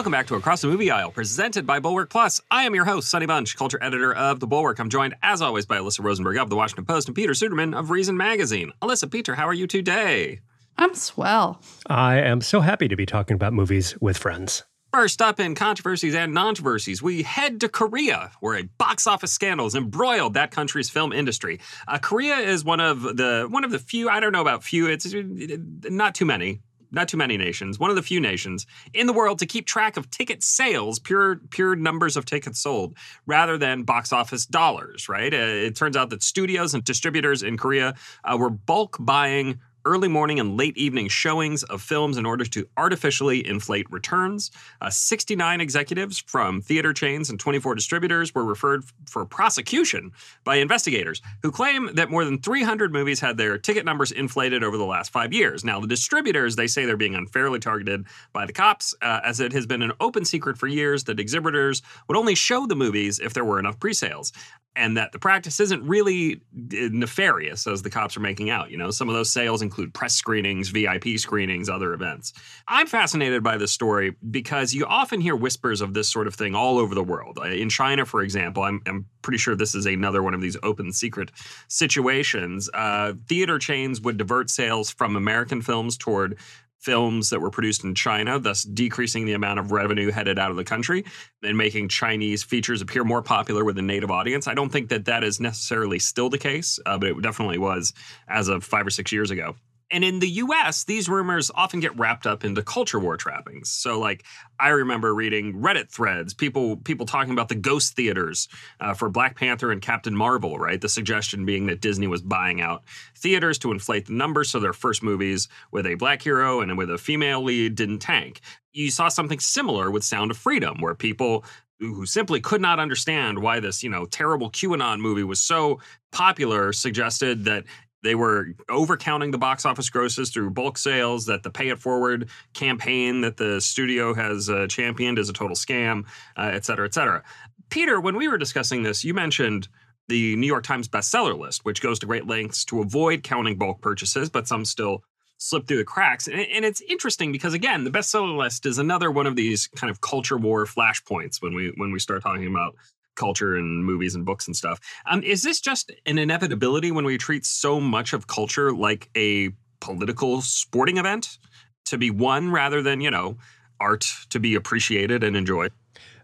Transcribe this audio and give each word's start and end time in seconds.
Welcome 0.00 0.12
back 0.12 0.28
to 0.28 0.34
Across 0.34 0.62
the 0.62 0.68
Movie 0.68 0.90
Aisle, 0.90 1.10
presented 1.10 1.66
by 1.66 1.78
Bulwark 1.78 2.08
Plus. 2.08 2.40
I 2.50 2.64
am 2.64 2.74
your 2.74 2.86
host, 2.86 3.10
Sonny 3.10 3.26
Bunch, 3.26 3.54
culture 3.54 3.78
editor 3.82 4.14
of 4.14 4.40
The 4.40 4.46
Bulwark. 4.46 4.78
I'm 4.78 4.88
joined, 4.88 5.14
as 5.22 5.42
always, 5.42 5.66
by 5.66 5.76
Alyssa 5.76 6.02
Rosenberg 6.02 6.38
of 6.38 6.48
The 6.48 6.56
Washington 6.56 6.86
Post 6.86 7.08
and 7.08 7.14
Peter 7.14 7.32
Suderman 7.32 7.78
of 7.78 7.90
Reason 7.90 8.16
Magazine. 8.16 8.72
Alyssa, 8.80 9.12
Peter, 9.12 9.34
how 9.34 9.46
are 9.46 9.52
you 9.52 9.66
today? 9.66 10.40
I'm 10.78 10.94
swell. 10.94 11.60
I 11.86 12.16
am 12.16 12.40
so 12.40 12.62
happy 12.62 12.88
to 12.88 12.96
be 12.96 13.04
talking 13.04 13.34
about 13.34 13.52
movies 13.52 13.94
with 14.00 14.16
friends. 14.16 14.64
First 14.90 15.20
up 15.20 15.38
in 15.38 15.54
controversies 15.54 16.14
and 16.14 16.34
controversies, 16.34 17.02
we 17.02 17.22
head 17.22 17.60
to 17.60 17.68
Korea, 17.68 18.30
where 18.40 18.56
a 18.56 18.62
box 18.78 19.06
office 19.06 19.32
scandal 19.32 19.66
has 19.66 19.74
embroiled 19.74 20.32
that 20.32 20.50
country's 20.50 20.88
film 20.88 21.12
industry. 21.12 21.60
Uh, 21.86 21.98
Korea 21.98 22.36
is 22.36 22.64
one 22.64 22.80
of 22.80 23.02
the 23.02 23.46
one 23.50 23.64
of 23.64 23.70
the 23.70 23.78
few. 23.78 24.08
I 24.08 24.18
don't 24.20 24.32
know 24.32 24.40
about 24.40 24.64
few. 24.64 24.86
It's 24.86 25.14
not 25.14 26.14
too 26.14 26.24
many. 26.24 26.62
Not 26.92 27.08
too 27.08 27.16
many 27.16 27.36
nations. 27.36 27.78
One 27.78 27.90
of 27.90 27.96
the 27.96 28.02
few 28.02 28.20
nations 28.20 28.66
in 28.92 29.06
the 29.06 29.12
world 29.12 29.38
to 29.40 29.46
keep 29.46 29.66
track 29.66 29.96
of 29.96 30.10
ticket 30.10 30.42
sales, 30.42 30.98
pure 30.98 31.36
pure 31.50 31.76
numbers 31.76 32.16
of 32.16 32.24
tickets 32.24 32.60
sold, 32.60 32.96
rather 33.26 33.56
than 33.56 33.84
box 33.84 34.12
office 34.12 34.46
dollars. 34.46 35.08
Right? 35.08 35.32
Uh, 35.32 35.36
it 35.36 35.76
turns 35.76 35.96
out 35.96 36.10
that 36.10 36.22
studios 36.22 36.74
and 36.74 36.84
distributors 36.84 37.42
in 37.42 37.56
Korea 37.56 37.94
uh, 38.24 38.36
were 38.36 38.50
bulk 38.50 38.96
buying 39.00 39.60
early 39.84 40.08
morning 40.08 40.40
and 40.40 40.56
late 40.56 40.76
evening 40.76 41.08
showings 41.08 41.62
of 41.64 41.82
films 41.82 42.16
in 42.16 42.26
order 42.26 42.44
to 42.44 42.66
artificially 42.76 43.46
inflate 43.46 43.90
returns. 43.90 44.50
Uh, 44.80 44.90
69 44.90 45.60
executives 45.60 46.18
from 46.18 46.60
theater 46.60 46.92
chains 46.92 47.30
and 47.30 47.38
24 47.38 47.74
distributors 47.74 48.34
were 48.34 48.44
referred 48.44 48.84
for 49.08 49.24
prosecution 49.24 50.12
by 50.44 50.56
investigators 50.56 51.22
who 51.42 51.50
claim 51.50 51.90
that 51.94 52.10
more 52.10 52.24
than 52.24 52.38
300 52.38 52.92
movies 52.92 53.20
had 53.20 53.36
their 53.36 53.58
ticket 53.58 53.84
numbers 53.84 54.12
inflated 54.12 54.62
over 54.62 54.76
the 54.76 54.84
last 54.84 55.10
five 55.12 55.32
years. 55.32 55.64
Now, 55.64 55.80
the 55.80 55.86
distributors, 55.86 56.56
they 56.56 56.66
say 56.66 56.84
they're 56.84 56.96
being 56.96 57.14
unfairly 57.14 57.58
targeted 57.58 58.06
by 58.32 58.46
the 58.46 58.52
cops, 58.52 58.94
uh, 59.02 59.20
as 59.24 59.40
it 59.40 59.52
has 59.52 59.66
been 59.66 59.82
an 59.82 59.92
open 60.00 60.24
secret 60.24 60.58
for 60.58 60.66
years 60.66 61.04
that 61.04 61.20
exhibitors 61.20 61.82
would 62.08 62.16
only 62.16 62.34
show 62.34 62.66
the 62.66 62.76
movies 62.76 63.18
if 63.18 63.34
there 63.34 63.44
were 63.44 63.58
enough 63.58 63.78
pre-sales 63.78 64.32
and 64.76 64.96
that 64.96 65.12
the 65.12 65.18
practice 65.18 65.58
isn't 65.60 65.82
really 65.82 66.36
uh, 66.36 66.88
nefarious 66.90 67.66
as 67.66 67.82
the 67.82 67.90
cops 67.90 68.16
are 68.16 68.20
making 68.20 68.50
out. 68.50 68.70
You 68.70 68.76
know, 68.76 68.90
some 68.90 69.08
of 69.08 69.14
those 69.14 69.30
sales 69.30 69.62
include 69.70 69.94
press 69.94 70.14
screenings, 70.14 70.70
VIP 70.70 71.16
screenings, 71.16 71.68
other 71.68 71.92
events. 71.94 72.32
I'm 72.66 72.88
fascinated 72.88 73.44
by 73.44 73.56
this 73.56 73.70
story 73.70 74.16
because 74.32 74.74
you 74.74 74.84
often 74.84 75.20
hear 75.20 75.36
whispers 75.36 75.80
of 75.80 75.94
this 75.94 76.08
sort 76.08 76.26
of 76.26 76.34
thing 76.34 76.56
all 76.56 76.76
over 76.76 76.92
the 76.92 77.04
world. 77.04 77.38
Uh, 77.40 77.46
in 77.46 77.68
China, 77.68 78.04
for 78.04 78.20
example, 78.20 78.64
I'm, 78.64 78.82
I'm 78.86 79.06
pretty 79.22 79.38
sure 79.38 79.54
this 79.54 79.76
is 79.76 79.86
another 79.86 80.24
one 80.24 80.34
of 80.34 80.40
these 80.40 80.56
open 80.64 80.92
secret 80.92 81.30
situations. 81.68 82.68
Uh, 82.74 83.12
theater 83.28 83.60
chains 83.60 84.00
would 84.00 84.16
divert 84.16 84.50
sales 84.50 84.90
from 84.90 85.14
American 85.14 85.62
films 85.62 85.96
toward 85.96 86.36
films 86.80 87.30
that 87.30 87.40
were 87.40 87.50
produced 87.50 87.84
in 87.84 87.94
China, 87.94 88.38
thus 88.38 88.62
decreasing 88.62 89.26
the 89.26 89.34
amount 89.34 89.58
of 89.58 89.70
revenue 89.70 90.10
headed 90.10 90.38
out 90.38 90.50
of 90.50 90.56
the 90.56 90.64
country 90.64 91.04
and 91.42 91.56
making 91.56 91.88
Chinese 91.88 92.42
features 92.42 92.82
appear 92.82 93.04
more 93.04 93.22
popular 93.22 93.64
with 93.64 93.76
the 93.76 93.82
native 93.82 94.10
audience. 94.10 94.48
I 94.48 94.54
don't 94.54 94.70
think 94.70 94.88
that 94.88 95.04
that 95.04 95.22
is 95.22 95.40
necessarily 95.40 95.98
still 95.98 96.30
the 96.30 96.38
case, 96.38 96.78
uh, 96.86 96.98
but 96.98 97.08
it 97.08 97.22
definitely 97.22 97.58
was 97.58 97.92
as 98.28 98.48
of 98.48 98.64
five 98.64 98.86
or 98.86 98.90
six 98.90 99.12
years 99.12 99.30
ago. 99.30 99.54
And 99.90 100.04
in 100.04 100.20
the 100.20 100.28
US, 100.28 100.84
these 100.84 101.08
rumors 101.08 101.50
often 101.54 101.80
get 101.80 101.98
wrapped 101.98 102.26
up 102.26 102.44
into 102.44 102.62
culture 102.62 103.00
war 103.00 103.16
trappings. 103.16 103.70
So, 103.70 103.98
like, 103.98 104.24
I 104.58 104.68
remember 104.68 105.14
reading 105.14 105.54
Reddit 105.54 105.90
threads, 105.90 106.32
people 106.32 106.76
people 106.76 107.06
talking 107.06 107.32
about 107.32 107.48
the 107.48 107.54
ghost 107.54 107.96
theaters 107.96 108.48
uh, 108.80 108.94
for 108.94 109.08
Black 109.08 109.36
Panther 109.36 109.72
and 109.72 109.82
Captain 109.82 110.14
Marvel, 110.14 110.58
right? 110.58 110.80
The 110.80 110.88
suggestion 110.88 111.44
being 111.44 111.66
that 111.66 111.80
Disney 111.80 112.06
was 112.06 112.22
buying 112.22 112.60
out 112.60 112.84
theaters 113.16 113.58
to 113.58 113.72
inflate 113.72 114.06
the 114.06 114.12
numbers 114.12 114.50
so 114.50 114.60
their 114.60 114.72
first 114.72 115.02
movies 115.02 115.48
with 115.72 115.86
a 115.86 115.94
black 115.94 116.22
hero 116.22 116.60
and 116.60 116.78
with 116.78 116.90
a 116.90 116.98
female 116.98 117.42
lead 117.42 117.74
didn't 117.74 117.98
tank. 117.98 118.40
You 118.72 118.90
saw 118.90 119.08
something 119.08 119.40
similar 119.40 119.90
with 119.90 120.04
Sound 120.04 120.30
of 120.30 120.36
Freedom, 120.36 120.80
where 120.80 120.94
people 120.94 121.44
who 121.80 122.04
simply 122.04 122.40
could 122.40 122.60
not 122.60 122.78
understand 122.78 123.38
why 123.38 123.58
this, 123.58 123.82
you 123.82 123.88
know, 123.88 124.04
terrible 124.04 124.50
QAnon 124.50 125.00
movie 125.00 125.24
was 125.24 125.40
so 125.40 125.80
popular 126.12 126.72
suggested 126.72 127.44
that 127.46 127.64
they 128.02 128.14
were 128.14 128.48
overcounting 128.68 129.32
the 129.32 129.38
box 129.38 129.64
office 129.66 129.90
grosses 129.90 130.30
through 130.30 130.50
bulk 130.50 130.78
sales, 130.78 131.26
that 131.26 131.42
the 131.42 131.50
pay 131.50 131.68
it 131.68 131.78
forward 131.78 132.28
campaign 132.54 133.20
that 133.20 133.36
the 133.36 133.60
studio 133.60 134.14
has 134.14 134.48
uh, 134.48 134.66
championed 134.68 135.18
is 135.18 135.28
a 135.28 135.32
total 135.32 135.56
scam, 135.56 136.06
uh, 136.36 136.50
et 136.52 136.64
cetera, 136.64 136.86
et 136.86 136.94
cetera. 136.94 137.22
Peter, 137.68 138.00
when 138.00 138.16
we 138.16 138.28
were 138.28 138.38
discussing 138.38 138.82
this, 138.82 139.04
you 139.04 139.14
mentioned 139.14 139.68
the 140.08 140.34
New 140.36 140.46
York 140.46 140.64
Times 140.64 140.88
bestseller 140.88 141.38
list, 141.38 141.64
which 141.64 141.80
goes 141.80 141.98
to 142.00 142.06
great 142.06 142.26
lengths 142.26 142.64
to 142.66 142.80
avoid 142.80 143.22
counting 143.22 143.56
bulk 143.56 143.80
purchases, 143.80 144.28
but 144.28 144.48
some 144.48 144.64
still 144.64 145.04
slip 145.38 145.66
through 145.66 145.78
the 145.78 145.84
cracks. 145.84 146.26
And, 146.26 146.40
and, 146.40 146.64
it's 146.64 146.82
interesting 146.82 147.32
because 147.32 147.54
again, 147.54 147.84
the 147.84 147.90
bestseller 147.90 148.36
list 148.36 148.66
is 148.66 148.78
another 148.78 149.10
one 149.10 149.26
of 149.26 149.36
these 149.36 149.68
kind 149.68 149.90
of 149.90 150.00
culture 150.00 150.36
war 150.36 150.66
flashpoints 150.66 151.40
when 151.40 151.54
we 151.54 151.72
when 151.76 151.92
we 151.92 151.98
start 151.98 152.22
talking 152.22 152.46
about 152.46 152.74
culture 153.16 153.56
and 153.56 153.84
movies 153.84 154.14
and 154.14 154.24
books 154.24 154.46
and 154.46 154.56
stuff. 154.56 154.80
Um, 155.06 155.22
is 155.22 155.42
this 155.42 155.60
just 155.60 155.92
an 156.06 156.18
inevitability 156.18 156.90
when 156.90 157.04
we 157.04 157.18
treat 157.18 157.44
so 157.44 157.80
much 157.80 158.12
of 158.12 158.26
culture 158.26 158.72
like 158.72 159.10
a 159.16 159.50
political 159.80 160.40
sporting 160.42 160.96
event 160.96 161.38
to 161.86 161.98
be 161.98 162.10
won 162.10 162.50
rather 162.50 162.82
than, 162.82 163.00
you 163.00 163.10
know, 163.10 163.36
art 163.80 164.06
to 164.30 164.38
be 164.38 164.54
appreciated 164.54 165.24
and 165.24 165.36
enjoyed? 165.36 165.72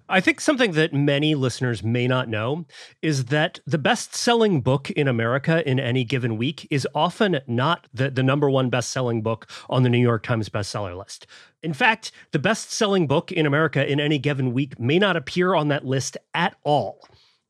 I 0.09 0.21
think 0.21 0.41
something 0.41 0.73
that 0.73 0.93
many 0.93 1.35
listeners 1.35 1.83
may 1.83 2.07
not 2.07 2.29
know 2.29 2.67
is 3.03 3.27
that 3.27 3.59
the 3.67 3.79
best 3.79 4.15
selling 4.15 4.61
book 4.61 4.89
in 4.91 5.09
America 5.09 5.69
in 5.69 5.81
any 5.81 6.05
given 6.05 6.37
week 6.37 6.67
is 6.71 6.87
often 6.95 7.41
not 7.49 7.89
the, 7.93 8.11
the 8.11 8.23
number 8.23 8.49
one 8.49 8.71
best 8.71 8.93
selling 8.93 9.23
book 9.23 9.51
on 9.69 9.83
the 9.83 9.89
New 9.89 9.99
York 9.99 10.23
Times 10.23 10.49
bestseller 10.49 10.97
list. 10.97 11.27
In 11.61 11.73
fact, 11.73 12.13
the 12.31 12.39
best 12.39 12.71
selling 12.71 13.09
book 13.09 13.33
in 13.33 13.47
America 13.47 13.85
in 13.85 13.99
any 13.99 14.19
given 14.19 14.53
week 14.53 14.79
may 14.79 15.01
not 15.01 15.17
appear 15.17 15.55
on 15.55 15.69
that 15.69 15.85
list 15.85 16.17
at 16.35 16.55
all. 16.63 17.01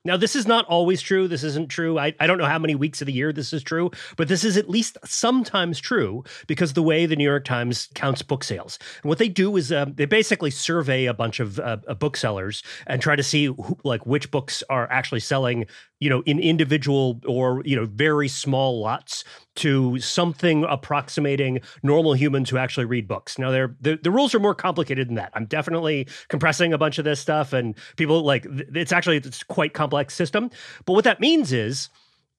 Now, 0.06 0.16
this 0.16 0.36
is 0.36 0.46
not 0.46 0.64
always 0.66 1.02
true. 1.02 1.26
This 1.26 1.42
isn't 1.42 1.68
true. 1.68 1.98
I, 1.98 2.14
I 2.20 2.28
don't 2.28 2.38
know 2.38 2.46
how 2.46 2.60
many 2.60 2.76
weeks 2.76 3.02
of 3.02 3.06
the 3.06 3.12
year 3.12 3.32
this 3.32 3.52
is 3.52 3.62
true, 3.62 3.90
but 4.16 4.28
this 4.28 4.44
is 4.44 4.56
at 4.56 4.70
least 4.70 4.96
sometimes 5.04 5.80
true 5.80 6.22
because 6.46 6.74
the 6.74 6.82
way 6.82 7.06
the 7.06 7.16
New 7.16 7.24
York 7.24 7.44
Times 7.44 7.88
counts 7.94 8.22
book 8.22 8.44
sales. 8.44 8.78
And 9.02 9.08
what 9.08 9.18
they 9.18 9.28
do 9.28 9.56
is 9.56 9.72
uh, 9.72 9.86
they 9.92 10.04
basically 10.04 10.50
survey 10.50 11.06
a 11.06 11.14
bunch 11.14 11.40
of 11.40 11.58
uh, 11.58 11.78
booksellers 11.98 12.62
and 12.86 13.02
try 13.02 13.16
to 13.16 13.22
see 13.22 13.46
who, 13.46 13.76
like 13.82 14.06
which 14.06 14.30
books 14.30 14.62
are 14.70 14.88
actually 14.90 15.20
selling 15.20 15.66
you 16.00 16.10
know, 16.10 16.22
in 16.26 16.38
individual 16.38 17.20
or, 17.26 17.62
you 17.64 17.74
know, 17.74 17.86
very 17.86 18.28
small 18.28 18.80
lots 18.80 19.24
to 19.56 19.98
something 19.98 20.64
approximating 20.68 21.60
normal 21.82 22.12
humans 22.12 22.50
who 22.50 22.58
actually 22.58 22.84
read 22.84 23.08
books. 23.08 23.38
Now, 23.38 23.50
they're, 23.50 23.74
the, 23.80 23.98
the 24.02 24.10
rules 24.10 24.34
are 24.34 24.38
more 24.38 24.54
complicated 24.54 25.08
than 25.08 25.14
that. 25.14 25.32
I'm 25.34 25.46
definitely 25.46 26.06
compressing 26.28 26.72
a 26.72 26.78
bunch 26.78 26.98
of 26.98 27.04
this 27.04 27.20
stuff 27.20 27.52
and 27.52 27.74
people 27.96 28.22
like 28.22 28.46
it's 28.74 28.92
actually 28.92 29.16
it's 29.16 29.42
quite 29.42 29.72
complex 29.72 30.14
system. 30.14 30.50
But 30.84 30.92
what 30.92 31.04
that 31.04 31.20
means 31.20 31.52
is 31.52 31.88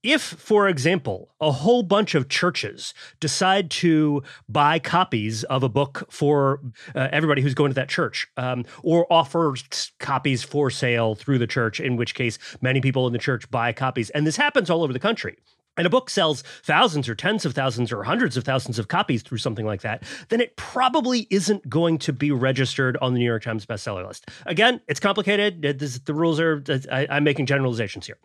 if, 0.08 0.22
for 0.22 0.68
example, 0.68 1.28
a 1.38 1.52
whole 1.52 1.82
bunch 1.82 2.14
of 2.14 2.30
churches 2.30 2.94
decide 3.20 3.70
to 3.70 4.22
buy 4.48 4.78
copies 4.78 5.44
of 5.44 5.62
a 5.62 5.68
book 5.68 6.06
for 6.10 6.60
uh, 6.94 7.08
everybody 7.12 7.42
who's 7.42 7.52
going 7.52 7.70
to 7.70 7.74
that 7.74 7.90
church, 7.90 8.26
um, 8.38 8.64
or 8.82 9.06
offer 9.12 9.54
copies 9.98 10.42
for 10.42 10.70
sale 10.70 11.14
through 11.14 11.38
the 11.38 11.46
church, 11.46 11.78
in 11.78 11.96
which 11.96 12.14
case 12.14 12.38
many 12.62 12.80
people 12.80 13.06
in 13.06 13.12
the 13.12 13.18
church 13.18 13.50
buy 13.50 13.70
copies, 13.70 14.08
and 14.10 14.26
this 14.26 14.36
happens 14.36 14.70
all 14.70 14.82
over 14.82 14.94
the 14.94 14.98
country, 14.98 15.36
and 15.76 15.86
a 15.86 15.90
book 15.90 16.08
sells 16.08 16.42
thousands 16.62 17.06
or 17.06 17.14
tens 17.14 17.44
of 17.44 17.54
thousands 17.54 17.92
or 17.92 18.02
hundreds 18.02 18.36
of 18.36 18.44
thousands 18.44 18.78
of 18.78 18.88
copies 18.88 19.22
through 19.22 19.38
something 19.38 19.66
like 19.66 19.82
that, 19.82 20.02
then 20.30 20.40
it 20.40 20.56
probably 20.56 21.26
isn't 21.30 21.68
going 21.68 21.98
to 21.98 22.12
be 22.14 22.32
registered 22.32 22.96
on 23.02 23.12
the 23.12 23.18
New 23.18 23.26
York 23.26 23.42
Times 23.42 23.66
bestseller 23.66 24.06
list. 24.06 24.26
Again, 24.46 24.80
it's 24.88 25.00
complicated. 25.00 25.62
The 25.62 26.14
rules 26.14 26.40
are, 26.40 26.64
I, 26.90 27.06
I'm 27.10 27.24
making 27.24 27.46
generalizations 27.46 28.06
here. 28.06 28.18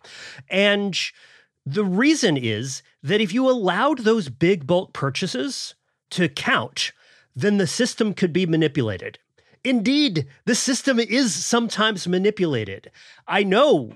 And 0.50 0.98
the 1.66 1.86
reason 1.86 2.38
is 2.38 2.84
that 3.02 3.22
if 3.22 3.34
you 3.34 3.50
allowed 3.50 4.00
those 4.00 4.30
big 4.30 4.68
bulk 4.68 4.94
purchases 4.94 5.76
to 6.12 6.28
count, 6.30 6.92
then 7.36 7.58
the 7.58 7.68
system 7.68 8.14
could 8.14 8.34
be 8.34 8.46
manipulated. 8.46 9.20
Indeed, 9.64 10.28
the 10.46 10.56
system 10.56 11.00
is 11.00 11.34
sometimes 11.34 12.08
manipulated. 12.08 12.92
I 13.28 13.44
know 13.44 13.96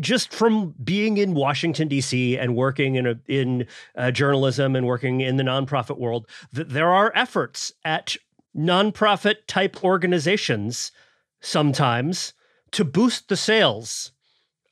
just 0.00 0.32
from 0.32 0.74
being 0.82 1.16
in 1.16 1.34
Washington 1.34 1.88
D.C. 1.88 2.36
and 2.36 2.56
working 2.56 2.96
in 2.96 3.06
a, 3.06 3.14
in 3.26 3.66
uh, 3.96 4.10
journalism 4.10 4.74
and 4.76 4.86
working 4.86 5.20
in 5.20 5.36
the 5.36 5.44
nonprofit 5.44 5.98
world, 5.98 6.26
that 6.52 6.70
there 6.70 6.92
are 6.92 7.12
efforts 7.14 7.72
at 7.84 8.16
nonprofit 8.56 9.46
type 9.46 9.84
organizations 9.84 10.90
sometimes 11.40 12.32
to 12.72 12.84
boost 12.84 13.28
the 13.28 13.36
sales 13.36 14.12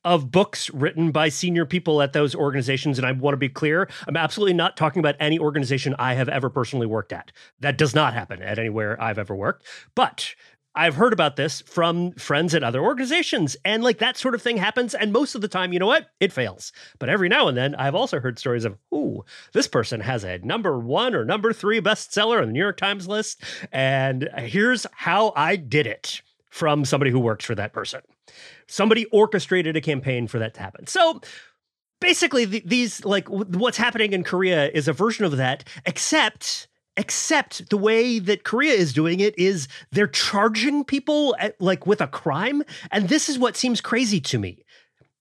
of 0.05 0.31
books 0.31 0.71
written 0.71 1.11
by 1.11 1.29
senior 1.29 1.65
people 1.65 2.03
at 2.03 2.13
those 2.13 2.35
organizations. 2.35 2.99
And 2.99 3.07
I 3.07 3.13
want 3.13 3.33
to 3.35 3.39
be 3.39 3.49
clear, 3.49 3.89
I'm 4.07 4.17
absolutely 4.17 4.55
not 4.55 4.77
talking 4.77 5.01
about 5.01 5.17
any 5.21 5.39
organization 5.39 5.95
I 5.99 6.15
have 6.15 6.29
ever 6.29 6.51
personally 6.51 6.87
worked 6.87 7.13
at. 7.13 7.33
That 7.61 7.79
does 7.79 7.95
not 7.95 8.15
happen 8.15 8.43
at 8.43 8.59
anywhere 8.59 9.01
I've 9.03 9.19
ever 9.19 9.35
worked. 9.35 9.67
But 9.95 10.35
I've 10.77 10.97
heard 10.97 11.13
about 11.13 11.37
this 11.37 11.61
from 11.63 12.13
friends 12.13 12.53
at 12.53 12.65
other 12.65 12.83
organizations, 12.83 13.57
and 13.65 13.85
like 13.85 13.99
that 13.99 14.17
sort 14.17 14.35
of 14.35 14.43
thing 14.43 14.57
happens. 14.57 14.93
And 14.93 15.13
most 15.13 15.37
of 15.37 15.41
the 15.41 15.47
time, 15.47 15.73
you 15.73 15.79
know 15.79 15.87
what? 15.87 16.09
It 16.19 16.33
fails. 16.33 16.73
But 16.99 17.09
every 17.09 17.29
now 17.29 17.47
and 17.47 17.57
then, 17.57 17.77
I've 17.77 17.95
also 17.95 18.19
heard 18.19 18.41
stories 18.41 18.65
of, 18.65 18.77
ooh, 18.93 19.25
this 19.53 19.69
person 19.69 20.01
has 20.01 20.25
a 20.25 20.39
number 20.39 20.79
one 20.79 21.15
or 21.15 21.25
number 21.25 21.53
three 21.53 21.81
bestseller 21.81 22.41
on 22.41 22.47
the 22.47 22.53
New 22.53 22.59
York 22.59 22.77
Times 22.77 23.07
list, 23.07 23.41
and 23.71 24.29
here's 24.37 24.85
how 24.93 25.33
I 25.37 25.55
did 25.55 25.87
it. 25.87 26.23
From 26.55 26.85
somebody 26.85 27.11
who 27.11 27.19
works 27.19 27.45
for 27.45 27.57
that 27.57 27.73
person. 27.73 28.01
Somebody 28.69 29.07
orchestrated 29.07 29.77
a 29.77 29.81
campaign 29.81 30.29
for 30.29 30.39
that 30.39 30.55
to 30.55 30.61
happen. 30.61 30.87
So 30.87 31.21
basically, 32.01 32.45
these 32.45 33.05
like 33.05 33.29
what's 33.29 33.77
happening 33.77 34.13
in 34.13 34.23
Korea 34.23 34.71
is 34.71 34.87
a 34.87 34.93
version 34.93 35.25
of 35.25 35.37
that, 35.37 35.65
except 35.85 36.69
except 36.97 37.71
the 37.71 37.77
way 37.77 38.21
that 38.21 38.45
Korea 38.45 38.75
is 38.75 38.93
doing 38.93 39.19
it 39.19 39.37
is 39.37 39.67
they're 39.91 40.07
charging 40.07 40.85
people 40.85 41.35
at, 41.41 41.61
like 41.61 41.89
with 41.89 42.01
a 42.01 42.07
crime 42.07 42.63
and 42.93 43.09
this 43.09 43.29
is 43.29 43.37
what 43.37 43.57
seems 43.57 43.81
crazy 43.81 44.21
to 44.21 44.39
me 44.39 44.65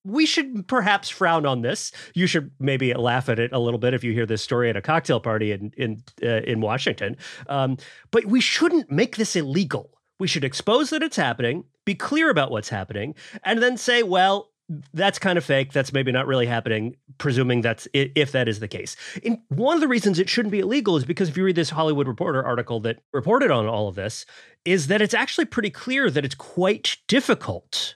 we 0.05 0.27
should 0.27 0.67
perhaps 0.67 1.07
frown 1.07 1.45
on 1.45 1.61
this. 1.61 1.93
You 2.13 2.27
should 2.27 2.51
maybe 2.59 2.93
laugh 2.93 3.29
at 3.29 3.39
it 3.39 3.53
a 3.53 3.59
little 3.59 3.79
bit 3.79 3.93
if 3.93 4.03
you 4.03 4.11
hear 4.11 4.25
this 4.25 4.41
story 4.41 4.69
at 4.69 4.75
a 4.75 4.81
cocktail 4.81 5.21
party 5.21 5.53
in 5.53 5.71
in 5.77 6.03
uh, 6.21 6.41
in 6.41 6.59
Washington. 6.59 7.15
Um, 7.47 7.77
but 8.11 8.25
we 8.25 8.41
shouldn't 8.41 8.91
make 8.91 9.15
this 9.15 9.37
illegal. 9.37 9.93
We 10.19 10.27
should 10.27 10.43
expose 10.43 10.89
that 10.91 11.03
it's 11.03 11.17
happening, 11.17 11.65
be 11.85 11.95
clear 11.95 12.29
about 12.29 12.51
what's 12.51 12.69
happening, 12.69 13.15
and 13.43 13.61
then 13.61 13.77
say, 13.77 14.03
well, 14.03 14.49
that's 14.93 15.19
kind 15.19 15.37
of 15.37 15.43
fake. 15.43 15.73
That's 15.73 15.91
maybe 15.91 16.11
not 16.11 16.27
really 16.27 16.45
happening, 16.45 16.95
presuming 17.17 17.61
that's 17.61 17.87
if 17.93 18.31
that 18.31 18.47
is 18.47 18.59
the 18.59 18.67
case. 18.67 18.95
And 19.25 19.39
one 19.49 19.75
of 19.75 19.81
the 19.81 19.87
reasons 19.87 20.19
it 20.19 20.29
shouldn't 20.29 20.51
be 20.51 20.59
illegal 20.59 20.95
is 20.95 21.05
because 21.05 21.29
if 21.29 21.37
you 21.37 21.43
read 21.43 21.55
this 21.55 21.69
Hollywood 21.69 22.07
Reporter 22.07 22.43
article 22.43 22.79
that 22.81 22.99
reported 23.11 23.51
on 23.51 23.67
all 23.67 23.87
of 23.87 23.95
this, 23.95 24.25
is 24.65 24.87
that 24.87 25.01
it's 25.01 25.13
actually 25.13 25.45
pretty 25.45 25.69
clear 25.69 26.09
that 26.09 26.23
it's 26.23 26.35
quite 26.35 26.97
difficult 27.07 27.95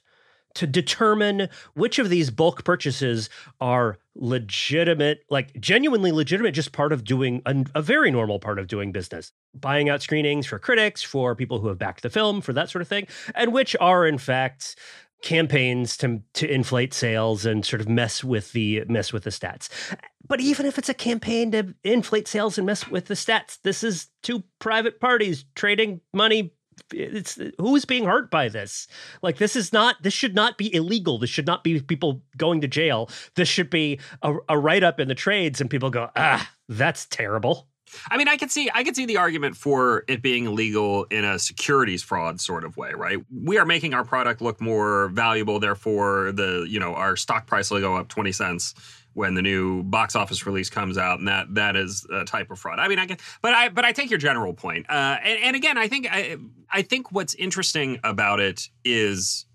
to 0.57 0.65
determine 0.65 1.50
which 1.75 2.00
of 2.00 2.09
these 2.09 2.31
bulk 2.31 2.63
purchases 2.63 3.30
are 3.62 4.00
legitimate, 4.15 5.24
like 5.30 5.54
genuinely 5.59 6.12
legitimate, 6.12 6.54
just 6.54 6.71
part 6.71 6.92
of 6.92 7.04
doing 7.04 7.44
a, 7.45 7.63
a, 7.75 7.81
very 7.83 8.09
normal 8.09 8.39
part 8.39 8.57
of 8.57 8.68
doing 8.68 8.92
business, 8.92 9.31
buying 9.54 9.88
out 9.88 10.01
screenings 10.01 10.48
for 10.48 10.57
critics, 10.57 11.04
for 11.04 11.36
people 11.36 11.59
who 11.59 11.68
have 11.68 11.77
backed 11.77 12.01
the 12.01 12.09
film, 12.09 12.42
for 12.42 12.54
that 12.54 12.71
sort 12.71 12.81
of 12.81 12.88
thing, 12.88 13.07
and 13.36 13.54
which 13.54 13.75
are 13.80 14.07
in 14.07 14.18
fact 14.18 14.75
campaigns 15.21 15.95
to 15.98 16.21
to 16.33 16.51
inflate 16.51 16.94
sales 16.94 17.45
and 17.45 17.63
sort 17.63 17.81
of 17.81 17.88
mess 17.88 18.24
with 18.24 18.51
the 18.53 18.83
mess 18.88 19.13
with 19.13 19.25
the 19.25 19.30
stats. 19.30 19.69
But 20.27 20.42
even 20.42 20.65
if 20.65 20.80
it's 20.80 20.89
a 20.89 20.94
campaign 20.95 21.51
to 21.51 21.75
inflate 21.83 22.27
sales 22.27 22.57
and 22.57 22.65
mess 22.65 22.88
with 22.88 23.06
the 23.06 23.13
stats, 23.13 23.60
this 23.62 23.83
is 23.83 24.07
two 24.24 24.44
private 24.60 25.00
parties 25.00 25.45
trading 25.56 26.01
money 26.13 26.51
it's 26.94 27.39
who's 27.59 27.85
being 27.85 28.06
hurt 28.06 28.29
by 28.31 28.47
this 28.50 28.88
like 29.21 29.38
this 29.38 29.56
is 29.56 29.74
not 29.74 30.01
this 30.03 30.13
should 30.13 30.35
not 30.35 30.57
be 30.57 30.74
illegal 30.74 31.18
this 31.18 31.29
should 31.29 31.47
not 31.47 31.63
be 31.63 31.79
people 31.79 32.21
going 32.38 32.62
to 32.62 32.68
jail 32.68 33.09
this 33.35 33.47
should 33.47 33.69
be 33.69 34.00
a, 34.21 34.35
a 34.50 34.57
write-up 34.57 35.00
in 35.00 35.07
the 35.07 35.15
trades 35.15 35.62
and 35.62 35.69
people 35.69 35.89
go 35.89 36.09
ah 36.15 36.50
that's 36.69 37.06
terrible 37.06 37.68
I 38.12 38.18
mean, 38.18 38.27
I 38.27 38.38
could 38.38 38.51
see 38.51 38.69
I 38.74 38.83
could 38.83 38.95
see 38.95 39.06
the 39.06 39.18
argument 39.18 39.56
for 39.56 40.03
it 40.07 40.21
being 40.21 40.45
illegal 40.45 41.06
in 41.06 41.24
a 41.24 41.39
securities 41.39 42.03
fraud 42.03 42.41
sort 42.41 42.65
of 42.65 42.75
way, 42.77 42.91
right? 42.94 43.18
We 43.33 43.57
are 43.57 43.65
making 43.65 43.94
our 43.94 44.03
product 44.03 44.41
look 44.41 44.59
more 44.59 45.07
valuable, 45.09 45.59
therefore 45.59 46.31
the 46.33 46.65
you 46.68 46.79
know 46.79 46.95
our 46.95 47.15
stock 47.15 47.47
price 47.47 47.71
will 47.71 47.79
go 47.79 47.95
up 47.95 48.09
twenty 48.09 48.31
cents 48.31 48.74
when 49.13 49.33
the 49.33 49.41
new 49.41 49.83
box 49.83 50.15
office 50.15 50.45
release 50.45 50.69
comes 50.69 50.97
out, 50.97 51.19
and 51.19 51.27
that 51.27 51.53
that 51.56 51.75
is 51.75 52.06
a 52.12 52.25
type 52.25 52.51
of 52.51 52.59
fraud. 52.59 52.79
I 52.79 52.88
mean, 52.88 53.00
I 53.00 53.06
get, 53.06 53.21
but 53.41 53.53
I 53.53 53.69
but 53.69 53.85
I 53.85 53.91
take 53.91 54.09
your 54.09 54.19
general 54.19 54.53
point. 54.53 54.85
Uh, 54.89 55.18
and, 55.24 55.44
and 55.44 55.56
again, 55.56 55.77
I 55.77 55.88
think 55.88 56.07
I, 56.12 56.38
I 56.71 56.81
think 56.81 57.11
what's 57.11 57.33
interesting 57.35 57.99
about 58.03 58.39
it 58.39 58.69
is 58.83 59.45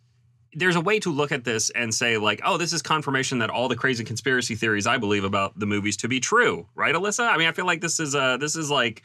there's 0.55 0.77
a 0.77 0.81
way 0.81 0.99
to 1.01 1.11
look 1.11 1.33
at 1.33 1.45
this 1.45 1.71
and 1.71 1.95
say 1.95 2.19
like, 2.19 2.41
oh, 2.45 2.59
this 2.59 2.73
is 2.73 2.83
confirmation 2.83 3.39
that 3.39 3.51
all 3.51 3.69
the 3.69 3.77
crazy 3.77 4.05
conspiracy 4.05 4.55
theories 4.55 4.87
I 4.87 4.99
believe 4.99 5.25
about 5.25 5.59
the 5.59 5.67
movies 5.67 5.97
to 5.99 6.09
be 6.09 6.21
true, 6.21 6.67
right, 6.75 6.95
Alyssa? 6.95 7.27
I 7.27 7.39
mean, 7.39 7.49
I 7.49 7.53
feel 7.53 7.67
like 7.67 7.81
this 7.81 7.99
is 7.99 8.15
uh 8.15 8.37
this 8.37 8.55
is 8.57 8.71
like 8.71 9.03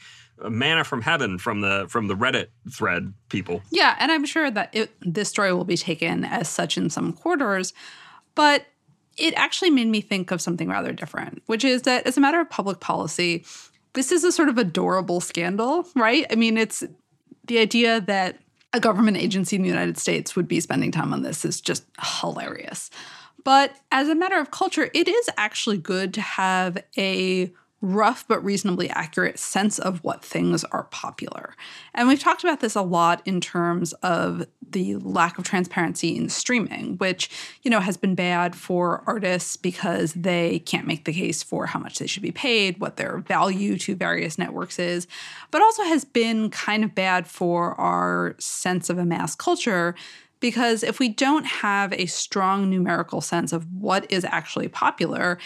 manna 0.49 0.83
from 0.83 1.01
heaven 1.01 1.37
from 1.37 1.61
the 1.61 1.85
from 1.89 2.07
the 2.07 2.15
Reddit 2.15 2.47
thread 2.71 3.13
people. 3.29 3.61
Yeah, 3.71 3.95
and 3.99 4.11
I'm 4.11 4.25
sure 4.25 4.51
that 4.51 4.69
it, 4.73 4.91
this 5.01 5.29
story 5.29 5.53
will 5.53 5.65
be 5.65 5.77
taken 5.77 6.25
as 6.25 6.49
such 6.49 6.77
in 6.77 6.89
some 6.89 7.13
quarters, 7.13 7.73
but 8.35 8.65
it 9.17 9.33
actually 9.35 9.71
made 9.71 9.87
me 9.87 10.01
think 10.01 10.31
of 10.31 10.41
something 10.41 10.69
rather 10.69 10.91
different, 10.91 11.41
which 11.47 11.63
is 11.63 11.83
that 11.83 12.05
as 12.05 12.17
a 12.17 12.21
matter 12.21 12.39
of 12.39 12.49
public 12.49 12.79
policy, 12.79 13.43
this 13.93 14.11
is 14.11 14.23
a 14.23 14.31
sort 14.31 14.49
of 14.49 14.57
adorable 14.57 15.19
scandal, 15.19 15.87
right? 15.95 16.25
I 16.29 16.35
mean, 16.35 16.57
it's 16.57 16.83
the 17.47 17.59
idea 17.59 18.01
that 18.01 18.37
a 18.73 18.79
government 18.79 19.17
agency 19.17 19.55
in 19.55 19.61
the 19.61 19.69
United 19.69 19.97
States 19.97 20.35
would 20.35 20.47
be 20.47 20.59
spending 20.59 20.91
time 20.91 21.13
on 21.13 21.23
this 21.23 21.45
is 21.45 21.61
just 21.61 21.85
hilarious. 22.21 22.89
But 23.43 23.75
as 23.91 24.09
a 24.09 24.15
matter 24.15 24.37
of 24.39 24.51
culture, 24.51 24.89
it 24.93 25.07
is 25.07 25.29
actually 25.37 25.77
good 25.77 26.13
to 26.15 26.21
have 26.21 26.77
a 26.97 27.51
rough 27.81 28.27
but 28.27 28.43
reasonably 28.43 28.89
accurate 28.89 29.37
sense 29.37 29.77
of 29.77 30.03
what 30.03 30.23
things 30.23 30.63
are 30.65 30.85
popular. 30.85 31.55
And 31.93 32.07
we've 32.07 32.19
talked 32.19 32.43
about 32.43 32.59
this 32.59 32.75
a 32.75 32.81
lot 32.81 33.21
in 33.25 33.39
terms 33.39 33.93
of 33.93 34.47
the 34.69 34.95
lack 34.95 35.37
of 35.37 35.43
transparency 35.43 36.17
in 36.17 36.27
streaming, 36.29 36.97
which, 36.97 37.29
you 37.61 37.69
know, 37.69 37.79
has 37.79 37.95
been 37.95 38.15
bad 38.15 38.55
for 38.55 39.03
artists 39.05 39.55
because 39.55 40.13
they 40.13 40.59
can't 40.59 40.87
make 40.87 41.05
the 41.05 41.13
case 41.13 41.43
for 41.43 41.67
how 41.67 41.79
much 41.79 41.99
they 41.99 42.07
should 42.07 42.23
be 42.23 42.31
paid, 42.31 42.79
what 42.79 42.97
their 42.97 43.19
value 43.19 43.77
to 43.77 43.95
various 43.95 44.37
networks 44.37 44.79
is, 44.79 45.07
but 45.51 45.61
also 45.61 45.83
has 45.83 46.03
been 46.03 46.49
kind 46.49 46.83
of 46.83 46.95
bad 46.95 47.27
for 47.27 47.79
our 47.79 48.35
sense 48.39 48.89
of 48.89 48.97
a 48.97 49.05
mass 49.05 49.35
culture 49.35 49.95
because 50.39 50.83
if 50.83 50.99
we 50.99 51.09
don't 51.09 51.45
have 51.45 51.93
a 51.93 52.05
strong 52.05 52.69
numerical 52.69 53.21
sense 53.21 53.51
of 53.51 53.65
what 53.73 54.09
is 54.11 54.23
actually 54.23 54.67
popular, 54.67 55.39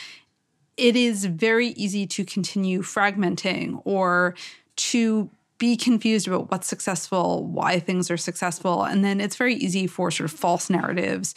it 0.77 0.95
is 0.95 1.25
very 1.25 1.69
easy 1.69 2.07
to 2.07 2.25
continue 2.25 2.81
fragmenting 2.81 3.81
or 3.85 4.35
to 4.75 5.29
be 5.57 5.77
confused 5.77 6.27
about 6.27 6.49
what's 6.49 6.67
successful, 6.67 7.45
why 7.45 7.79
things 7.79 8.09
are 8.09 8.17
successful. 8.17 8.83
And 8.83 9.05
then 9.05 9.21
it's 9.21 9.35
very 9.35 9.53
easy 9.53 9.85
for 9.85 10.09
sort 10.09 10.31
of 10.31 10.37
false 10.37 10.69
narratives 10.69 11.35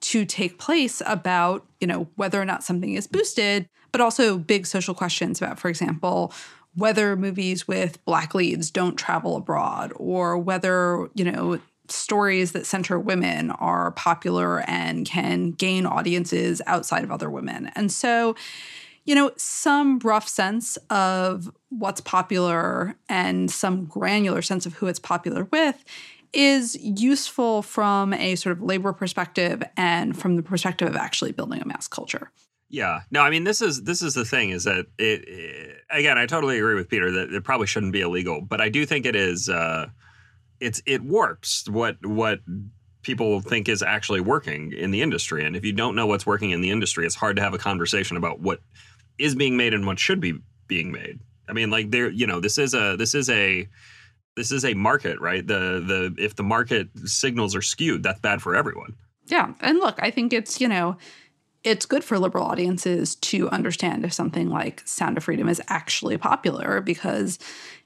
to 0.00 0.24
take 0.24 0.58
place 0.58 1.00
about, 1.06 1.64
you 1.80 1.86
know, 1.86 2.08
whether 2.16 2.40
or 2.40 2.44
not 2.44 2.64
something 2.64 2.94
is 2.94 3.06
boosted, 3.06 3.68
but 3.92 4.00
also 4.00 4.38
big 4.38 4.66
social 4.66 4.94
questions 4.94 5.40
about, 5.40 5.60
for 5.60 5.68
example, 5.68 6.32
whether 6.74 7.16
movies 7.16 7.68
with 7.68 8.04
black 8.04 8.34
leads 8.34 8.70
don't 8.70 8.96
travel 8.96 9.36
abroad 9.36 9.92
or 9.96 10.38
whether, 10.38 11.08
you 11.14 11.24
know, 11.24 11.60
stories 11.92 12.52
that 12.52 12.66
center 12.66 12.98
women 12.98 13.50
are 13.52 13.92
popular 13.92 14.60
and 14.68 15.06
can 15.06 15.52
gain 15.52 15.86
audiences 15.86 16.62
outside 16.66 17.04
of 17.04 17.10
other 17.10 17.30
women. 17.30 17.70
And 17.74 17.90
so, 17.90 18.36
you 19.04 19.14
know, 19.14 19.32
some 19.36 19.98
rough 20.00 20.28
sense 20.28 20.76
of 20.90 21.50
what's 21.68 22.00
popular 22.00 22.96
and 23.08 23.50
some 23.50 23.84
granular 23.84 24.42
sense 24.42 24.66
of 24.66 24.74
who 24.74 24.86
it's 24.86 24.98
popular 24.98 25.44
with 25.50 25.84
is 26.32 26.76
useful 26.80 27.62
from 27.62 28.12
a 28.14 28.36
sort 28.36 28.56
of 28.56 28.62
labor 28.62 28.92
perspective 28.92 29.62
and 29.76 30.16
from 30.16 30.36
the 30.36 30.42
perspective 30.42 30.88
of 30.88 30.96
actually 30.96 31.32
building 31.32 31.60
a 31.60 31.66
mass 31.66 31.88
culture. 31.88 32.30
Yeah. 32.68 33.00
No, 33.10 33.20
I 33.20 33.30
mean 33.30 33.42
this 33.42 33.60
is 33.60 33.82
this 33.82 34.00
is 34.00 34.14
the 34.14 34.24
thing 34.24 34.50
is 34.50 34.62
that 34.64 34.86
it, 34.96 35.28
it 35.28 35.76
again 35.90 36.18
I 36.18 36.26
totally 36.26 36.56
agree 36.56 36.76
with 36.76 36.88
Peter 36.88 37.10
that 37.10 37.32
it 37.32 37.42
probably 37.42 37.66
shouldn't 37.66 37.92
be 37.92 38.00
illegal, 38.00 38.40
but 38.40 38.60
I 38.60 38.68
do 38.68 38.86
think 38.86 39.06
it 39.06 39.16
is 39.16 39.48
uh 39.48 39.88
it's 40.60 40.82
it 40.86 41.02
works 41.02 41.68
what 41.68 42.04
what 42.04 42.40
people 43.02 43.40
think 43.40 43.68
is 43.68 43.82
actually 43.82 44.20
working 44.20 44.72
in 44.72 44.90
the 44.90 45.00
industry. 45.02 45.44
And 45.44 45.56
if 45.56 45.64
you 45.64 45.72
don't 45.72 45.96
know 45.96 46.06
what's 46.06 46.26
working 46.26 46.50
in 46.50 46.60
the 46.60 46.70
industry, 46.70 47.06
it's 47.06 47.14
hard 47.14 47.36
to 47.36 47.42
have 47.42 47.54
a 47.54 47.58
conversation 47.58 48.16
about 48.16 48.40
what 48.40 48.60
is 49.18 49.34
being 49.34 49.56
made 49.56 49.74
and 49.74 49.86
what 49.86 49.98
should 49.98 50.20
be 50.20 50.38
being 50.66 50.92
made. 50.92 51.18
I 51.48 51.52
mean, 51.52 51.70
like 51.70 51.90
there, 51.90 52.10
you 52.10 52.26
know, 52.26 52.40
this 52.40 52.58
is 52.58 52.74
a 52.74 52.96
this 52.96 53.14
is 53.14 53.28
a 53.30 53.68
this 54.36 54.52
is 54.52 54.64
a 54.64 54.74
market, 54.74 55.20
right? 55.20 55.46
The 55.46 55.82
the 56.16 56.22
if 56.22 56.36
the 56.36 56.42
market 56.42 56.88
signals 57.06 57.56
are 57.56 57.62
skewed, 57.62 58.02
that's 58.02 58.20
bad 58.20 58.40
for 58.42 58.54
everyone. 58.54 58.94
Yeah, 59.26 59.52
and 59.60 59.78
look, 59.78 59.96
I 60.00 60.10
think 60.10 60.32
it's 60.32 60.60
you 60.60 60.68
know 60.68 60.96
it's 61.62 61.84
good 61.84 62.02
for 62.02 62.18
liberal 62.18 62.44
audiences 62.44 63.14
to 63.16 63.48
understand 63.50 64.04
if 64.04 64.12
something 64.12 64.48
like 64.48 64.82
Sound 64.86 65.18
of 65.18 65.24
Freedom 65.24 65.48
is 65.48 65.60
actually 65.68 66.16
popular 66.16 66.80
because 66.80 67.38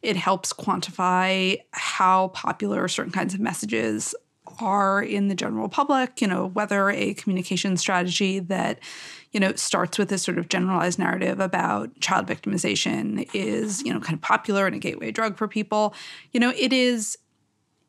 it 0.03 0.17
helps 0.17 0.53
quantify 0.53 1.59
how 1.73 2.29
popular 2.29 2.87
certain 2.87 3.13
kinds 3.13 3.35
of 3.35 3.41
messages 3.41 4.15
are 4.61 5.03
in 5.03 5.29
the 5.29 5.35
general 5.35 5.69
public, 5.69 6.21
you 6.21 6.29
know, 6.29 6.47
whether 6.49 6.91
a 6.91 7.15
communication 7.15 7.77
strategy 7.77 8.39
that, 8.39 8.79
you 9.33 9.41
know, 9.41 9.53
starts 9.55 9.99
with 9.99 10.09
this 10.09 10.23
sort 10.23 10.39
of 10.39 10.49
generalized 10.49 10.99
narrative 10.99 11.41
about 11.41 11.99
child 12.01 12.27
victimization 12.27 13.29
is, 13.35 13.83
you 13.83 13.93
know, 13.93 14.01
kind 14.01 14.15
of 14.15 14.21
popular 14.21 14.67
and 14.67 14.77
a 14.77 14.79
gateway 14.79 15.11
drug 15.11 15.37
for 15.37 15.49
people. 15.49 15.95
You 16.33 16.41
know, 16.41 16.53
it 16.57 16.73
is 16.73 17.19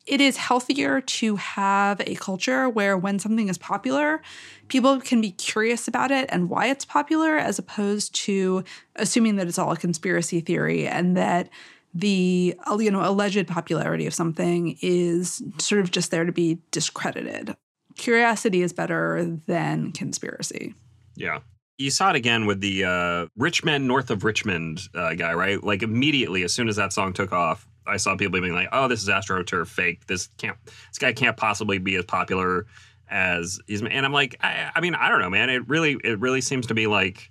it 0.06 0.20
is 0.20 0.36
healthier 0.36 1.00
to 1.00 1.36
have 1.36 2.00
a 2.00 2.14
culture 2.14 2.68
where 2.68 2.96
when 2.96 3.18
something 3.18 3.48
is 3.48 3.58
popular, 3.58 4.22
people 4.68 5.00
can 5.00 5.20
be 5.20 5.32
curious 5.32 5.88
about 5.88 6.10
it 6.10 6.28
and 6.30 6.48
why 6.48 6.66
it's 6.66 6.84
popular 6.84 7.36
as 7.36 7.58
opposed 7.58 8.14
to 8.14 8.62
assuming 8.94 9.36
that 9.36 9.48
it's 9.48 9.58
all 9.58 9.72
a 9.72 9.76
conspiracy 9.76 10.40
theory 10.40 10.86
and 10.86 11.16
that 11.16 11.48
the 11.92 12.54
you 12.78 12.90
know 12.90 13.08
alleged 13.08 13.46
popularity 13.48 14.06
of 14.06 14.14
something 14.14 14.76
is 14.82 15.42
sort 15.58 15.80
of 15.80 15.90
just 15.90 16.10
there 16.10 16.24
to 16.24 16.32
be 16.32 16.58
discredited. 16.70 17.56
Curiosity 17.96 18.62
is 18.62 18.72
better 18.72 19.38
than 19.46 19.92
conspiracy. 19.92 20.74
Yeah. 21.16 21.40
You 21.78 21.90
saw 21.90 22.10
it 22.10 22.16
again 22.16 22.46
with 22.46 22.60
the 22.60 22.84
uh, 22.84 23.26
Rich 23.36 23.64
Men 23.64 23.86
North 23.86 24.10
of 24.10 24.24
Richmond 24.24 24.80
uh, 24.94 25.14
guy, 25.14 25.34
right? 25.34 25.62
Like 25.62 25.82
immediately, 25.82 26.42
as 26.42 26.52
soon 26.52 26.68
as 26.68 26.76
that 26.76 26.92
song 26.92 27.12
took 27.12 27.32
off, 27.32 27.66
I 27.86 27.96
saw 27.96 28.16
people 28.16 28.40
being 28.40 28.54
like, 28.54 28.68
"Oh, 28.72 28.88
this 28.88 29.02
is 29.02 29.08
AstroTurf 29.08 29.66
fake. 29.66 30.06
This 30.06 30.28
can't. 30.38 30.56
This 30.64 30.98
guy 30.98 31.12
can't 31.12 31.36
possibly 31.36 31.78
be 31.78 31.96
as 31.96 32.04
popular 32.04 32.66
as 33.08 33.60
he's." 33.66 33.82
And 33.82 34.04
I'm 34.04 34.12
like, 34.12 34.36
I, 34.40 34.70
I 34.74 34.80
mean, 34.80 34.94
I 34.94 35.08
don't 35.08 35.20
know, 35.20 35.30
man. 35.30 35.50
It 35.50 35.68
really, 35.68 35.96
it 36.04 36.18
really 36.20 36.40
seems 36.40 36.66
to 36.68 36.74
be 36.74 36.86
like, 36.86 37.30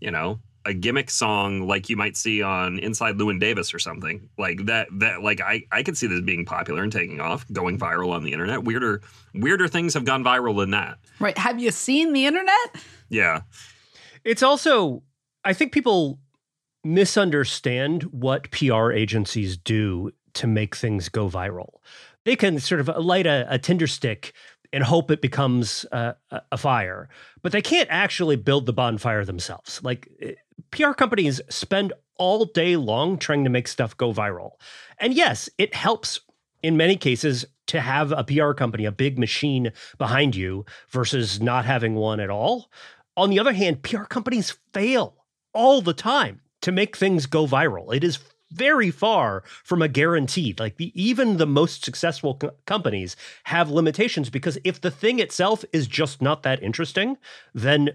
you 0.00 0.10
know, 0.10 0.40
a 0.68 0.74
gimmick 0.74 1.10
song 1.10 1.66
like 1.66 1.88
you 1.88 1.96
might 1.96 2.16
see 2.16 2.42
on 2.42 2.78
Inside 2.78 3.16
Llewyn 3.16 3.40
Davis 3.40 3.72
or 3.72 3.78
something 3.78 4.28
like 4.36 4.66
that. 4.66 4.88
That 4.92 5.22
like 5.22 5.40
I 5.40 5.64
I 5.72 5.82
could 5.82 5.96
see 5.96 6.06
this 6.06 6.20
being 6.20 6.44
popular 6.44 6.82
and 6.82 6.92
taking 6.92 7.20
off, 7.20 7.46
going 7.52 7.78
viral 7.78 8.12
on 8.12 8.22
the 8.22 8.32
internet. 8.32 8.64
Weirder 8.64 9.00
weirder 9.34 9.66
things 9.66 9.94
have 9.94 10.04
gone 10.04 10.22
viral 10.22 10.56
than 10.58 10.70
that. 10.72 10.98
Right? 11.18 11.36
Have 11.38 11.58
you 11.58 11.70
seen 11.70 12.12
the 12.12 12.26
internet? 12.26 12.76
Yeah. 13.08 13.42
It's 14.24 14.42
also 14.42 15.02
I 15.44 15.54
think 15.54 15.72
people 15.72 16.18
misunderstand 16.94 18.04
what 18.04 18.50
PR 18.50 18.92
agencies 18.92 19.56
do 19.56 20.10
to 20.34 20.46
make 20.46 20.74
things 20.74 21.08
go 21.08 21.28
viral. 21.28 21.74
They 22.24 22.36
can 22.36 22.58
sort 22.60 22.80
of 22.80 22.88
light 23.04 23.26
a, 23.26 23.46
a 23.48 23.58
tinder 23.58 23.86
stick 23.86 24.32
and 24.72 24.84
hope 24.84 25.10
it 25.10 25.20
becomes 25.20 25.84
a, 25.92 26.14
a 26.52 26.56
fire, 26.56 27.08
but 27.42 27.52
they 27.52 27.62
can't 27.62 27.88
actually 27.90 28.36
build 28.36 28.66
the 28.66 28.72
bonfire 28.72 29.24
themselves. 29.24 29.80
Like 29.82 30.08
eh, 30.20 30.32
PR 30.70 30.92
companies 30.92 31.40
spend 31.48 31.92
all 32.18 32.46
day 32.46 32.76
long 32.76 33.18
trying 33.18 33.44
to 33.44 33.50
make 33.50 33.68
stuff 33.68 33.96
go 33.96 34.12
viral. 34.12 34.52
And 34.98 35.14
yes, 35.14 35.48
it 35.58 35.74
helps 35.74 36.20
in 36.62 36.76
many 36.76 36.96
cases 36.96 37.46
to 37.68 37.80
have 37.80 38.12
a 38.12 38.24
PR 38.24 38.52
company, 38.52 38.84
a 38.84 38.92
big 38.92 39.18
machine 39.18 39.72
behind 39.98 40.34
you 40.34 40.64
versus 40.88 41.40
not 41.40 41.64
having 41.64 41.94
one 41.94 42.18
at 42.18 42.30
all. 42.30 42.70
On 43.16 43.30
the 43.30 43.38
other 43.38 43.52
hand, 43.52 43.82
PR 43.82 44.04
companies 44.04 44.56
fail 44.72 45.14
all 45.52 45.80
the 45.80 45.94
time 45.94 46.40
to 46.62 46.72
make 46.72 46.96
things 46.96 47.26
go 47.26 47.46
viral. 47.46 47.94
It 47.94 48.04
is 48.04 48.18
very 48.50 48.90
far 48.90 49.42
from 49.64 49.82
a 49.82 49.88
guarantee. 49.88 50.54
Like 50.58 50.76
the, 50.76 50.92
even 51.00 51.36
the 51.36 51.46
most 51.46 51.84
successful 51.84 52.36
co- 52.36 52.52
companies 52.66 53.16
have 53.44 53.70
limitations 53.70 54.30
because 54.30 54.58
if 54.64 54.80
the 54.80 54.90
thing 54.90 55.18
itself 55.18 55.64
is 55.72 55.86
just 55.86 56.22
not 56.22 56.42
that 56.44 56.62
interesting, 56.62 57.18
then 57.54 57.90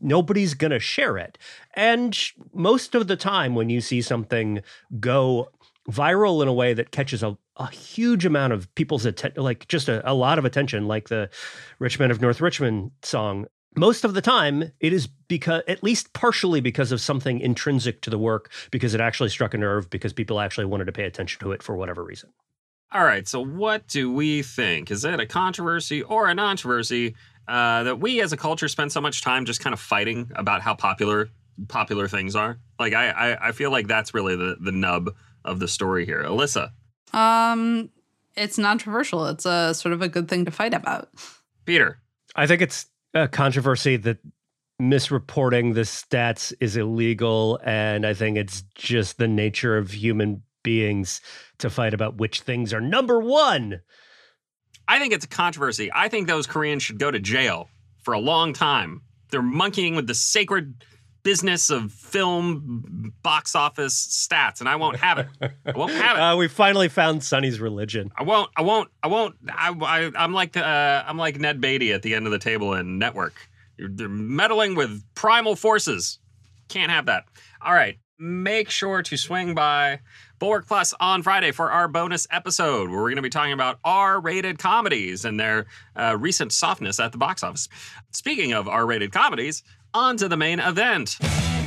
nobody's 0.00 0.54
going 0.54 0.70
to 0.70 0.78
share 0.78 1.18
it. 1.18 1.38
And 1.74 2.18
most 2.52 2.94
of 2.94 3.06
the 3.06 3.16
time, 3.16 3.54
when 3.54 3.70
you 3.70 3.80
see 3.80 4.02
something 4.02 4.62
go 5.00 5.50
viral 5.90 6.42
in 6.42 6.48
a 6.48 6.52
way 6.52 6.72
that 6.72 6.90
catches 6.90 7.22
a, 7.22 7.36
a 7.56 7.70
huge 7.70 8.24
amount 8.24 8.52
of 8.52 8.74
people's 8.74 9.04
attention, 9.04 9.42
like 9.42 9.68
just 9.68 9.88
a, 9.88 10.08
a 10.10 10.14
lot 10.14 10.38
of 10.38 10.44
attention, 10.44 10.86
like 10.86 11.08
the 11.08 11.28
Rich 11.78 11.98
Men 11.98 12.10
of 12.10 12.20
North 12.20 12.40
Richmond 12.40 12.92
song 13.02 13.46
most 13.76 14.04
of 14.04 14.14
the 14.14 14.22
time 14.22 14.72
it 14.80 14.92
is 14.92 15.08
because 15.28 15.62
at 15.68 15.82
least 15.82 16.12
partially 16.12 16.60
because 16.60 16.92
of 16.92 17.00
something 17.00 17.40
intrinsic 17.40 18.00
to 18.02 18.10
the 18.10 18.18
work 18.18 18.50
because 18.70 18.94
it 18.94 19.00
actually 19.00 19.28
struck 19.28 19.54
a 19.54 19.58
nerve 19.58 19.90
because 19.90 20.12
people 20.12 20.40
actually 20.40 20.64
wanted 20.64 20.84
to 20.84 20.92
pay 20.92 21.04
attention 21.04 21.40
to 21.40 21.52
it 21.52 21.62
for 21.62 21.76
whatever 21.76 22.04
reason. 22.04 22.30
All 22.92 23.04
right 23.04 23.26
so 23.26 23.44
what 23.44 23.86
do 23.88 24.12
we 24.12 24.42
think? 24.42 24.90
Is 24.90 25.04
it 25.04 25.18
a 25.18 25.26
controversy 25.26 26.02
or 26.02 26.28
a 26.28 26.36
controversy 26.36 27.14
uh, 27.48 27.82
that 27.82 28.00
we 28.00 28.20
as 28.20 28.32
a 28.32 28.36
culture 28.36 28.68
spend 28.68 28.92
so 28.92 29.00
much 29.00 29.22
time 29.22 29.44
just 29.44 29.60
kind 29.60 29.74
of 29.74 29.80
fighting 29.80 30.30
about 30.34 30.62
how 30.62 30.74
popular 30.74 31.28
popular 31.68 32.08
things 32.08 32.36
are? 32.36 32.58
Like 32.78 32.94
i 32.94 33.10
i, 33.10 33.48
I 33.48 33.52
feel 33.52 33.70
like 33.70 33.88
that's 33.88 34.14
really 34.14 34.36
the 34.36 34.56
the 34.60 34.72
nub 34.72 35.10
of 35.44 35.58
the 35.58 35.68
story 35.68 36.06
here. 36.06 36.22
Alyssa. 36.22 36.70
Um 37.12 37.90
it's 38.36 38.58
non-controversial. 38.58 39.26
It's 39.26 39.46
a 39.46 39.72
sort 39.74 39.92
of 39.92 40.02
a 40.02 40.08
good 40.08 40.28
thing 40.28 40.44
to 40.44 40.50
fight 40.50 40.74
about. 40.74 41.08
Peter. 41.66 41.98
I 42.34 42.48
think 42.48 42.62
it's 42.62 42.86
a 43.14 43.28
controversy 43.28 43.96
that 43.96 44.18
misreporting 44.80 45.74
the 45.74 45.82
stats 45.82 46.52
is 46.60 46.76
illegal 46.76 47.60
and 47.62 48.04
i 48.04 48.12
think 48.12 48.36
it's 48.36 48.62
just 48.74 49.18
the 49.18 49.28
nature 49.28 49.78
of 49.78 49.92
human 49.92 50.42
beings 50.64 51.20
to 51.58 51.70
fight 51.70 51.94
about 51.94 52.16
which 52.16 52.40
things 52.40 52.74
are 52.74 52.80
number 52.80 53.20
one. 53.20 53.80
I 54.88 54.98
think 54.98 55.12
it's 55.12 55.24
a 55.24 55.28
controversy. 55.28 55.90
I 55.94 56.08
think 56.08 56.26
those 56.26 56.48
koreans 56.48 56.82
should 56.82 56.98
go 56.98 57.12
to 57.12 57.20
jail 57.20 57.68
for 58.02 58.14
a 58.14 58.18
long 58.18 58.52
time. 58.52 59.02
They're 59.30 59.42
monkeying 59.42 59.94
with 59.94 60.08
the 60.08 60.14
sacred 60.14 60.84
business 61.24 61.70
of 61.70 61.90
film 61.90 63.12
box 63.22 63.56
office 63.56 64.28
stats 64.30 64.60
and 64.60 64.68
i 64.68 64.76
won't 64.76 64.96
have 64.96 65.18
it. 65.18 65.26
I 65.40 65.72
won't 65.74 65.92
have 65.92 66.16
it. 66.16 66.20
Uh, 66.20 66.36
we 66.36 66.46
finally 66.48 66.88
found 66.88 67.24
sonny's 67.24 67.58
religion. 67.58 68.12
I 68.16 68.22
won't 68.22 68.50
i 68.56 68.62
won't 68.62 68.90
i 69.02 69.08
won't 69.08 69.34
I, 69.48 69.70
I, 69.70 70.10
i'm 70.16 70.32
like 70.32 70.56
uh, 70.56 71.02
i'm 71.06 71.18
like 71.18 71.40
ned 71.40 71.60
beatty 71.60 71.92
at 71.92 72.02
the 72.02 72.14
end 72.14 72.26
of 72.26 72.32
the 72.32 72.38
table 72.38 72.74
in 72.74 72.98
network. 72.98 73.34
You're, 73.76 73.88
they're 73.88 74.08
meddling 74.08 74.76
with 74.76 75.02
primal 75.14 75.56
forces. 75.56 76.20
Can't 76.68 76.92
have 76.92 77.06
that. 77.06 77.24
All 77.60 77.72
right 77.74 77.98
make 78.18 78.70
sure 78.70 79.02
to 79.02 79.16
swing 79.16 79.54
by 79.54 80.00
Bulwark 80.38 80.66
Plus 80.66 80.94
on 81.00 81.22
Friday 81.22 81.50
for 81.52 81.70
our 81.70 81.88
bonus 81.88 82.26
episode, 82.30 82.88
where 82.88 82.98
we're 82.98 83.08
going 83.08 83.16
to 83.16 83.22
be 83.22 83.30
talking 83.30 83.52
about 83.52 83.78
R 83.84 84.20
rated 84.20 84.58
comedies 84.58 85.24
and 85.24 85.38
their 85.38 85.66
uh, 85.96 86.16
recent 86.18 86.52
softness 86.52 87.00
at 87.00 87.12
the 87.12 87.18
box 87.18 87.42
office. 87.42 87.68
Speaking 88.12 88.52
of 88.52 88.68
R 88.68 88.86
rated 88.86 89.12
comedies, 89.12 89.62
on 89.94 90.16
to 90.18 90.28
the 90.28 90.36
main 90.36 90.60
event 90.60 91.16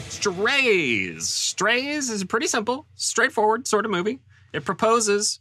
Strays. 0.09 1.29
Strays 1.29 2.09
is 2.09 2.21
a 2.21 2.25
pretty 2.25 2.47
simple, 2.47 2.85
straightforward 2.95 3.67
sort 3.67 3.85
of 3.85 3.91
movie. 3.91 4.19
It 4.53 4.65
proposes 4.65 5.39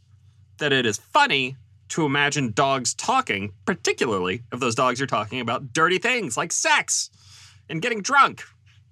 that 0.58 0.72
it 0.72 0.86
is 0.86 0.98
funny 0.98 1.56
to 1.90 2.04
imagine 2.04 2.52
dogs 2.52 2.92
talking, 2.94 3.52
particularly 3.64 4.42
if 4.52 4.60
those 4.60 4.74
dogs 4.74 5.00
are 5.00 5.06
talking 5.06 5.40
about 5.40 5.72
dirty 5.72 5.98
things 5.98 6.36
like 6.36 6.52
sex 6.52 7.10
and 7.68 7.80
getting 7.80 8.02
drunk. 8.02 8.42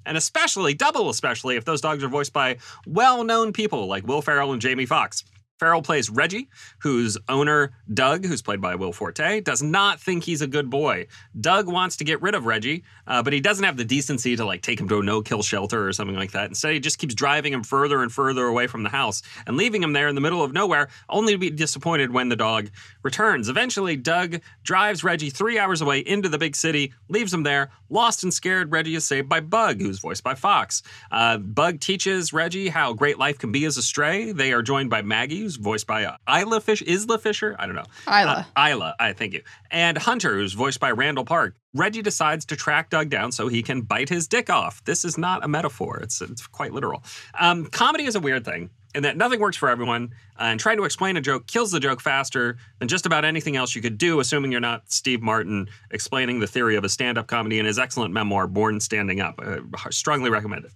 And 0.06 0.16
especially, 0.16 0.74
double 0.74 1.10
especially, 1.10 1.56
if 1.56 1.64
those 1.64 1.80
dogs 1.80 2.04
are 2.04 2.08
voiced 2.08 2.32
by 2.32 2.58
well 2.86 3.24
known 3.24 3.52
people 3.52 3.86
like 3.86 4.06
Will 4.06 4.22
Ferrell 4.22 4.52
and 4.52 4.60
Jamie 4.60 4.86
Foxx. 4.86 5.24
Ferrell 5.61 5.82
plays 5.82 6.11
Reggie, 6.11 6.49
whose 6.80 7.16
owner, 7.28 7.73
Doug, 7.92 8.25
who's 8.25 8.42
played 8.42 8.61
by 8.61 8.75
Will 8.75 8.92
Forte, 8.92 9.40
does 9.40 9.62
not 9.62 10.00
think 10.00 10.25
he's 10.25 10.42
a 10.42 10.49
good 10.49 10.68
boy. 10.68 11.06
Doug 11.40 11.68
wants 11.68 11.96
to 11.99 12.04
get 12.04 12.20
rid 12.20 12.34
of 12.34 12.44
Reggie, 12.44 12.82
uh, 13.06 13.23
but 13.23 13.32
he 13.32 13.40
doesn't 13.40 13.64
have 13.64 13.76
the 13.76 13.84
decency 13.84 14.34
to 14.34 14.44
like 14.44 14.62
take 14.62 14.80
him 14.80 14.88
to 14.88 14.99
a 14.99 15.02
no-kill 15.02 15.42
shelter 15.42 15.87
or 15.87 15.92
something 15.92 16.16
like 16.16 16.32
that. 16.32 16.49
Instead, 16.49 16.73
he 16.73 16.80
just 16.80 16.99
keeps 16.99 17.14
driving 17.14 17.52
him 17.52 17.62
further 17.62 18.02
and 18.02 18.11
further 18.11 18.46
away 18.46 18.66
from 18.66 18.82
the 18.82 18.88
house 18.88 19.23
and 19.46 19.56
leaving 19.56 19.80
him 19.80 19.92
there 19.92 20.08
in 20.08 20.16
the 20.16 20.20
middle 20.20 20.42
of 20.42 20.52
nowhere, 20.52 20.88
only 21.08 21.32
to 21.32 21.38
be 21.38 21.50
disappointed 21.50 22.12
when 22.12 22.28
the 22.28 22.37
dog 22.37 22.68
returns. 23.04 23.49
Eventually, 23.49 23.96
Doug 23.96 24.40
drives 24.64 25.04
Reggie 25.04 25.30
three 25.30 25.56
hours 25.56 25.80
away 25.80 26.00
into 26.00 26.28
the 26.28 26.38
big 26.38 26.56
city, 26.56 26.92
leaves 27.08 27.32
him 27.32 27.44
there, 27.44 27.70
lost 27.90 28.25
and 28.25 28.34
scared. 28.34 28.73
Reggie 28.73 28.96
is 28.96 29.06
saved 29.06 29.28
by 29.28 29.38
Bug, 29.38 29.80
who's 29.80 30.00
voiced 30.00 30.25
by 30.25 30.34
Foxx. 30.34 30.82
Uh, 31.12 31.38
Bug 31.38 31.78
teaches 31.78 32.32
Reggie 32.32 32.68
how 32.68 32.92
great 32.92 33.20
life 33.20 33.38
can 33.38 33.52
be 33.52 33.64
as 33.66 33.76
a 33.76 33.82
stray. 33.82 34.32
They 34.32 34.52
are 34.52 34.62
joined 34.62 34.90
by 34.90 35.02
Maggie, 35.02 35.43
who's 35.44 35.56
voiced 35.56 35.86
by 35.86 36.04
uh, 36.04 36.16
Isla 36.28 36.60
Fish, 36.60 36.82
Isla 36.82 37.18
Fisher. 37.18 37.54
I 37.58 37.66
don't 37.66 37.76
know. 37.76 37.84
Isla. 38.08 38.46
Uh, 38.56 38.68
Isla. 38.70 38.96
I 38.98 39.12
thank 39.12 39.32
you. 39.32 39.42
And 39.70 39.96
Hunter, 39.96 40.34
who's 40.34 40.52
voiced 40.52 40.80
by 40.80 40.90
Randall 40.90 41.24
Park. 41.24 41.54
Reggie 41.74 42.02
decides 42.02 42.44
to 42.46 42.56
track 42.56 42.90
Doug 42.90 43.10
down 43.10 43.32
so 43.32 43.48
he 43.48 43.62
can 43.62 43.82
bite 43.82 44.08
his 44.08 44.28
dick 44.28 44.48
off. 44.48 44.82
This 44.84 45.04
is 45.04 45.18
not 45.18 45.44
a 45.44 45.48
metaphor. 45.48 45.98
It's 45.98 46.20
it's 46.20 46.46
quite 46.46 46.72
literal. 46.72 47.02
Um, 47.38 47.66
comedy 47.66 48.04
is 48.04 48.14
a 48.14 48.20
weird 48.20 48.44
thing 48.44 48.70
in 48.94 49.02
that 49.02 49.16
nothing 49.16 49.40
works 49.40 49.56
for 49.56 49.68
everyone, 49.68 50.14
uh, 50.38 50.44
and 50.44 50.60
trying 50.60 50.76
to 50.76 50.84
explain 50.84 51.16
a 51.16 51.20
joke 51.20 51.46
kills 51.48 51.72
the 51.72 51.80
joke 51.80 52.00
faster 52.00 52.56
than 52.78 52.86
just 52.86 53.06
about 53.06 53.24
anything 53.24 53.56
else 53.56 53.74
you 53.74 53.82
could 53.82 53.98
do, 53.98 54.20
assuming 54.20 54.52
you're 54.52 54.60
not 54.60 54.90
Steve 54.90 55.20
Martin 55.20 55.68
explaining 55.90 56.38
the 56.38 56.46
theory 56.46 56.76
of 56.76 56.84
a 56.84 56.88
stand-up 56.88 57.26
comedy 57.26 57.58
in 57.58 57.66
his 57.66 57.78
excellent 57.78 58.14
memoir, 58.14 58.46
Born 58.46 58.78
Standing 58.78 59.20
Up. 59.20 59.40
Uh, 59.42 59.58
strongly 59.90 60.30
recommended. 60.30 60.70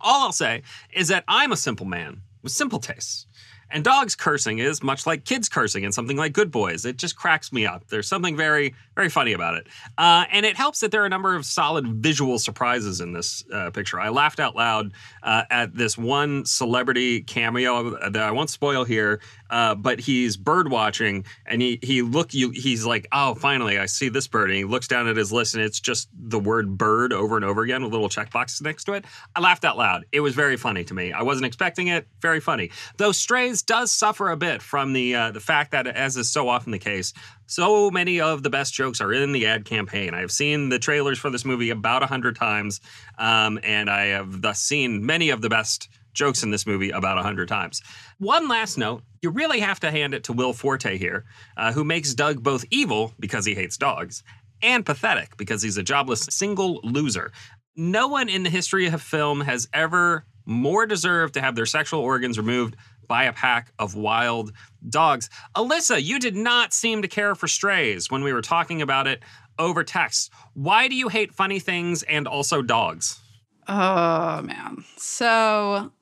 All 0.00 0.24
I'll 0.24 0.32
say 0.32 0.62
is 0.92 1.08
that 1.08 1.24
I'm 1.28 1.52
a 1.52 1.56
simple 1.56 1.86
man 1.86 2.22
with 2.42 2.52
simple 2.52 2.78
tastes. 2.80 3.26
And 3.70 3.84
dogs 3.84 4.14
cursing 4.14 4.58
is 4.58 4.82
much 4.82 5.06
like 5.06 5.24
kids 5.24 5.48
cursing 5.48 5.84
in 5.84 5.92
something 5.92 6.16
like 6.16 6.32
Good 6.32 6.50
Boys. 6.50 6.84
It 6.84 6.96
just 6.96 7.16
cracks 7.16 7.52
me 7.52 7.66
up. 7.66 7.86
There's 7.88 8.08
something 8.08 8.36
very, 8.36 8.74
very 8.94 9.08
funny 9.08 9.32
about 9.32 9.54
it. 9.54 9.66
Uh, 9.96 10.24
and 10.30 10.46
it 10.46 10.56
helps 10.56 10.80
that 10.80 10.90
there 10.90 11.02
are 11.02 11.06
a 11.06 11.10
number 11.10 11.34
of 11.34 11.44
solid 11.44 11.86
visual 12.02 12.38
surprises 12.38 13.00
in 13.00 13.12
this 13.12 13.44
uh, 13.52 13.70
picture. 13.70 14.00
I 14.00 14.08
laughed 14.08 14.40
out 14.40 14.56
loud 14.56 14.92
uh, 15.22 15.44
at 15.50 15.74
this 15.74 15.98
one 15.98 16.44
celebrity 16.46 17.22
cameo 17.22 17.90
that 18.10 18.22
I 18.22 18.30
won't 18.30 18.50
spoil 18.50 18.84
here, 18.84 19.20
uh, 19.50 19.74
but 19.74 20.00
he's 20.00 20.36
bird 20.36 20.70
watching 20.70 21.24
and 21.46 21.60
he 21.60 21.78
he 21.82 22.02
look 22.02 22.34
you 22.34 22.50
he's 22.50 22.84
like, 22.86 23.06
oh, 23.12 23.34
finally 23.34 23.78
I 23.78 23.86
see 23.86 24.08
this 24.08 24.26
bird. 24.26 24.50
And 24.50 24.58
he 24.58 24.64
looks 24.64 24.88
down 24.88 25.08
at 25.08 25.16
his 25.16 25.32
list 25.32 25.54
and 25.54 25.62
it's 25.62 25.80
just 25.80 26.08
the 26.12 26.38
word 26.38 26.78
bird 26.78 27.12
over 27.12 27.36
and 27.36 27.44
over 27.44 27.62
again 27.62 27.82
with 27.82 27.92
little 27.92 28.08
checkboxes 28.08 28.62
next 28.62 28.84
to 28.84 28.94
it. 28.94 29.04
I 29.36 29.40
laughed 29.40 29.64
out 29.64 29.76
loud. 29.76 30.04
It 30.12 30.20
was 30.20 30.34
very 30.34 30.56
funny 30.56 30.84
to 30.84 30.94
me. 30.94 31.12
I 31.12 31.22
wasn't 31.22 31.46
expecting 31.46 31.88
it. 31.88 32.06
Very 32.20 32.40
funny. 32.40 32.70
Though 32.96 33.12
Strays 33.12 33.57
does 33.62 33.92
suffer 33.92 34.30
a 34.30 34.36
bit 34.36 34.62
from 34.62 34.92
the 34.92 35.14
uh, 35.14 35.30
the 35.30 35.40
fact 35.40 35.72
that, 35.72 35.86
as 35.86 36.16
is 36.16 36.30
so 36.30 36.48
often 36.48 36.72
the 36.72 36.78
case, 36.78 37.12
so 37.46 37.90
many 37.90 38.20
of 38.20 38.42
the 38.42 38.50
best 38.50 38.74
jokes 38.74 39.00
are 39.00 39.12
in 39.12 39.32
the 39.32 39.46
ad 39.46 39.64
campaign. 39.64 40.14
I've 40.14 40.30
seen 40.30 40.68
the 40.68 40.78
trailers 40.78 41.18
for 41.18 41.30
this 41.30 41.44
movie 41.44 41.70
about 41.70 42.02
a 42.02 42.06
hundred 42.06 42.36
times, 42.36 42.80
um, 43.18 43.58
and 43.62 43.88
I 43.88 44.06
have 44.06 44.42
thus 44.42 44.60
seen 44.60 45.04
many 45.04 45.30
of 45.30 45.40
the 45.40 45.48
best 45.48 45.88
jokes 46.14 46.42
in 46.42 46.50
this 46.50 46.66
movie 46.66 46.90
about 46.90 47.18
a 47.18 47.22
hundred 47.22 47.48
times. 47.48 47.82
One 48.18 48.48
last 48.48 48.78
note: 48.78 49.02
you 49.22 49.30
really 49.30 49.60
have 49.60 49.80
to 49.80 49.90
hand 49.90 50.14
it 50.14 50.24
to 50.24 50.32
Will 50.32 50.52
Forte 50.52 50.98
here, 50.98 51.24
uh, 51.56 51.72
who 51.72 51.84
makes 51.84 52.14
Doug 52.14 52.42
both 52.42 52.64
evil 52.70 53.14
because 53.18 53.44
he 53.44 53.54
hates 53.54 53.76
dogs 53.76 54.22
and 54.62 54.84
pathetic 54.84 55.36
because 55.36 55.62
he's 55.62 55.76
a 55.76 55.82
jobless 55.82 56.26
single 56.30 56.80
loser. 56.82 57.32
No 57.76 58.08
one 58.08 58.28
in 58.28 58.42
the 58.42 58.50
history 58.50 58.86
of 58.88 59.00
film 59.00 59.40
has 59.42 59.68
ever 59.72 60.24
more 60.44 60.86
deserved 60.86 61.34
to 61.34 61.40
have 61.40 61.54
their 61.54 61.66
sexual 61.66 62.00
organs 62.00 62.38
removed 62.38 62.74
by 63.08 63.24
a 63.24 63.32
pack 63.32 63.72
of 63.78 63.94
wild 63.94 64.52
dogs. 64.88 65.28
Alyssa, 65.56 66.02
you 66.02 66.18
did 66.18 66.36
not 66.36 66.72
seem 66.72 67.02
to 67.02 67.08
care 67.08 67.34
for 67.34 67.48
strays 67.48 68.10
when 68.10 68.22
we 68.22 68.32
were 68.32 68.42
talking 68.42 68.82
about 68.82 69.06
it 69.06 69.22
over 69.58 69.82
text. 69.82 70.30
Why 70.54 70.86
do 70.88 70.94
you 70.94 71.08
hate 71.08 71.34
funny 71.34 71.58
things 71.58 72.02
and 72.04 72.28
also 72.28 72.62
dogs? 72.62 73.20
Oh 73.66 74.42
man. 74.42 74.84
So 74.96 75.92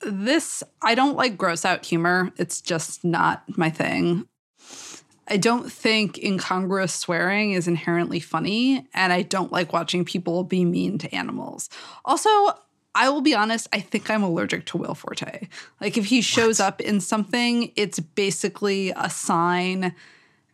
this 0.00 0.62
I 0.82 0.94
don't 0.94 1.16
like 1.16 1.38
gross 1.38 1.64
out 1.64 1.84
humor. 1.84 2.32
It's 2.36 2.60
just 2.60 3.04
not 3.04 3.44
my 3.56 3.70
thing. 3.70 4.26
I 5.28 5.38
don't 5.38 5.72
think 5.72 6.18
incongruous 6.18 6.94
swearing 6.94 7.52
is 7.52 7.66
inherently 7.66 8.20
funny, 8.20 8.86
and 8.94 9.12
I 9.12 9.22
don't 9.22 9.50
like 9.50 9.72
watching 9.72 10.04
people 10.04 10.44
be 10.44 10.64
mean 10.64 10.98
to 10.98 11.12
animals. 11.12 11.68
Also, 12.04 12.28
I 12.96 13.10
will 13.10 13.20
be 13.20 13.34
honest, 13.34 13.68
I 13.74 13.80
think 13.80 14.08
I'm 14.08 14.22
allergic 14.22 14.64
to 14.66 14.78
Will 14.78 14.94
Forte. 14.94 15.48
Like, 15.82 15.98
if 15.98 16.06
he 16.06 16.22
shows 16.22 16.58
what? 16.58 16.66
up 16.66 16.80
in 16.80 17.02
something, 17.02 17.70
it's 17.76 18.00
basically 18.00 18.90
a 18.96 19.10
sign 19.10 19.94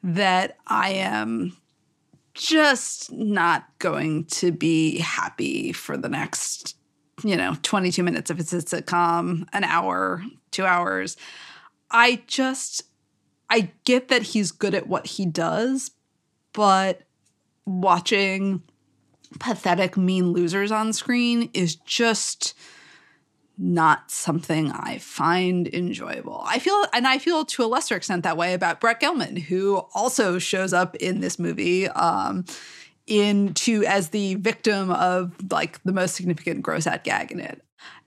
that 0.02 0.58
I 0.66 0.90
am 0.90 1.56
just 2.34 3.12
not 3.12 3.66
going 3.78 4.24
to 4.24 4.50
be 4.50 4.98
happy 4.98 5.72
for 5.72 5.96
the 5.96 6.08
next, 6.08 6.76
you 7.22 7.36
know, 7.36 7.56
22 7.62 8.02
minutes 8.02 8.28
if 8.28 8.40
it's 8.40 8.52
a 8.52 8.56
sitcom, 8.56 9.46
an 9.52 9.62
hour, 9.62 10.24
two 10.50 10.64
hours. 10.64 11.16
I 11.92 12.22
just, 12.26 12.82
I 13.50 13.70
get 13.84 14.08
that 14.08 14.22
he's 14.22 14.50
good 14.50 14.74
at 14.74 14.88
what 14.88 15.06
he 15.06 15.26
does, 15.26 15.92
but 16.52 17.02
watching 17.66 18.64
pathetic, 19.38 19.96
mean 19.96 20.32
losers 20.32 20.72
on 20.72 20.92
screen 20.92 21.50
is 21.54 21.76
just 21.76 22.54
not 23.58 24.10
something 24.10 24.72
I 24.72 24.98
find 24.98 25.68
enjoyable. 25.68 26.42
I 26.46 26.58
feel, 26.58 26.84
and 26.92 27.06
I 27.06 27.18
feel 27.18 27.44
to 27.44 27.64
a 27.64 27.66
lesser 27.66 27.96
extent 27.96 28.24
that 28.24 28.36
way 28.36 28.54
about 28.54 28.80
Brett 28.80 29.00
Gelman, 29.00 29.38
who 29.38 29.86
also 29.94 30.38
shows 30.38 30.72
up 30.72 30.96
in 30.96 31.20
this 31.20 31.38
movie. 31.38 31.88
Um, 31.88 32.44
into 33.06 33.84
as 33.84 34.10
the 34.10 34.36
victim 34.36 34.90
of 34.90 35.34
like 35.50 35.82
the 35.82 35.92
most 35.92 36.14
significant 36.14 36.62
gross 36.62 36.86
out 36.86 37.04
gag 37.04 37.32
in 37.32 37.40
it. 37.40 37.60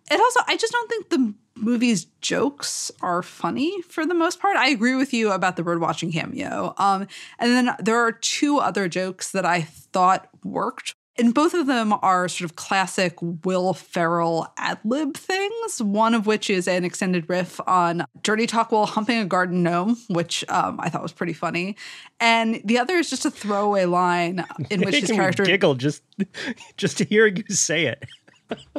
It 0.10 0.20
also, 0.20 0.40
I 0.48 0.56
just 0.56 0.72
don't 0.72 0.90
think 0.90 1.10
the 1.10 1.34
movie's 1.56 2.06
jokes 2.22 2.92
are 3.02 3.24
funny 3.24 3.82
for 3.84 4.06
the 4.06 4.14
most 4.14 4.40
part. 4.40 4.56
I 4.58 4.70
agree 4.70 4.96
with 4.96 5.14
you 5.14 5.32
about 5.32 5.56
the 5.56 5.64
bird 5.64 5.80
watching 5.80 6.12
cameo. 6.12 6.74
Um, 6.78 7.08
and 7.40 7.52
then 7.52 7.76
there 7.80 8.00
are 8.00 8.12
two 8.12 8.60
other 8.60 8.88
jokes 8.88 9.32
that 9.32 9.46
I 9.46 9.62
thought 9.62 10.28
worked. 10.44 10.94
And 11.18 11.34
both 11.34 11.54
of 11.54 11.68
them 11.68 11.94
are 12.02 12.28
sort 12.28 12.50
of 12.50 12.56
classic 12.58 13.16
Will 13.22 13.74
Ferrell 13.74 14.52
ad 14.58 14.80
lib 14.84 15.16
things, 15.16 15.82
one 15.82 16.14
of 16.14 16.28
which 16.28 16.50
is 16.50 16.68
an 16.68 16.84
extended 16.84 17.30
riff 17.30 17.60
on 17.68 18.06
Dirty 18.22 18.48
Talk 18.48 18.72
while 18.72 18.86
humping 18.86 19.20
a 19.20 19.26
garden 19.26 19.64
gnome, 19.64 19.98
which 20.10 20.44
um, 20.50 20.78
I 20.82 20.90
thought 20.90 21.02
was 21.02 21.14
pretty 21.14 21.34
funny. 21.34 21.78
And 22.20 22.62
the 22.66 22.80
other 22.80 22.96
is 22.96 23.10
just 23.10 23.26
a 23.26 23.32
throwaway 23.32 23.86
line 23.86 24.46
in 24.70 24.82
which 24.86 24.96
his 25.00 25.12
character. 25.12 25.46
giggle 25.46 25.76
just, 25.76 26.04
just 26.78 26.98
to 26.98 27.06
hear 27.06 27.28
you 27.28 27.44
say 27.50 27.86
it. 27.86 28.04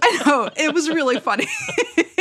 I 0.03 0.23
know. 0.27 0.51
It 0.57 0.75
was 0.75 0.89
really 0.89 1.19
funny. 1.19 1.47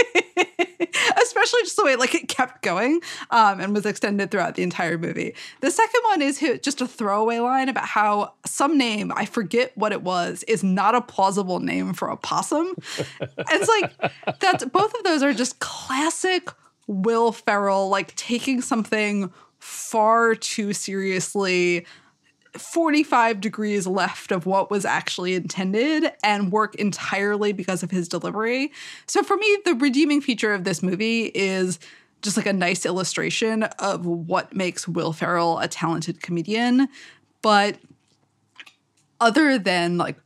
especially 1.45 1.63
just 1.63 1.77
the 1.77 1.85
way 1.85 1.95
like 1.95 2.15
it 2.15 2.27
kept 2.27 2.61
going 2.61 3.01
um, 3.31 3.59
and 3.59 3.73
was 3.73 3.85
extended 3.85 4.31
throughout 4.31 4.55
the 4.55 4.63
entire 4.63 4.97
movie. 4.97 5.35
The 5.61 5.71
second 5.71 6.01
one 6.05 6.21
is 6.21 6.39
just 6.61 6.81
a 6.81 6.87
throwaway 6.87 7.39
line 7.39 7.69
about 7.69 7.85
how 7.85 8.33
some 8.45 8.77
name 8.77 9.11
I 9.15 9.25
forget 9.25 9.71
what 9.75 9.91
it 9.91 10.01
was 10.01 10.43
is 10.43 10.63
not 10.63 10.95
a 10.95 11.01
plausible 11.01 11.59
name 11.59 11.93
for 11.93 12.09
a 12.09 12.17
possum. 12.17 12.73
and 13.19 13.37
it's 13.49 13.67
like 13.67 14.39
that's 14.39 14.65
both 14.65 14.93
of 14.95 15.03
those 15.03 15.23
are 15.23 15.33
just 15.33 15.59
classic 15.59 16.49
Will 16.87 17.31
Ferrell 17.31 17.89
like 17.89 18.15
taking 18.15 18.61
something 18.61 19.31
far 19.59 20.35
too 20.35 20.73
seriously 20.73 21.85
45 22.57 23.41
degrees 23.41 23.87
left 23.87 24.31
of 24.31 24.45
what 24.45 24.71
was 24.71 24.85
actually 24.85 25.35
intended 25.35 26.11
and 26.23 26.51
work 26.51 26.75
entirely 26.75 27.53
because 27.53 27.83
of 27.83 27.91
his 27.91 28.07
delivery. 28.07 28.71
So 29.07 29.23
for 29.23 29.37
me, 29.37 29.57
the 29.65 29.75
redeeming 29.75 30.21
feature 30.21 30.53
of 30.53 30.63
this 30.63 30.81
movie 30.81 31.25
is 31.25 31.79
just 32.21 32.37
like 32.37 32.45
a 32.45 32.53
nice 32.53 32.85
illustration 32.85 33.63
of 33.63 34.05
what 34.05 34.55
makes 34.55 34.87
Will 34.87 35.13
Ferrell 35.13 35.59
a 35.59 35.67
talented 35.67 36.21
comedian. 36.21 36.87
But 37.41 37.77
other 39.21 39.57
than 39.59 39.97
like 39.97 40.17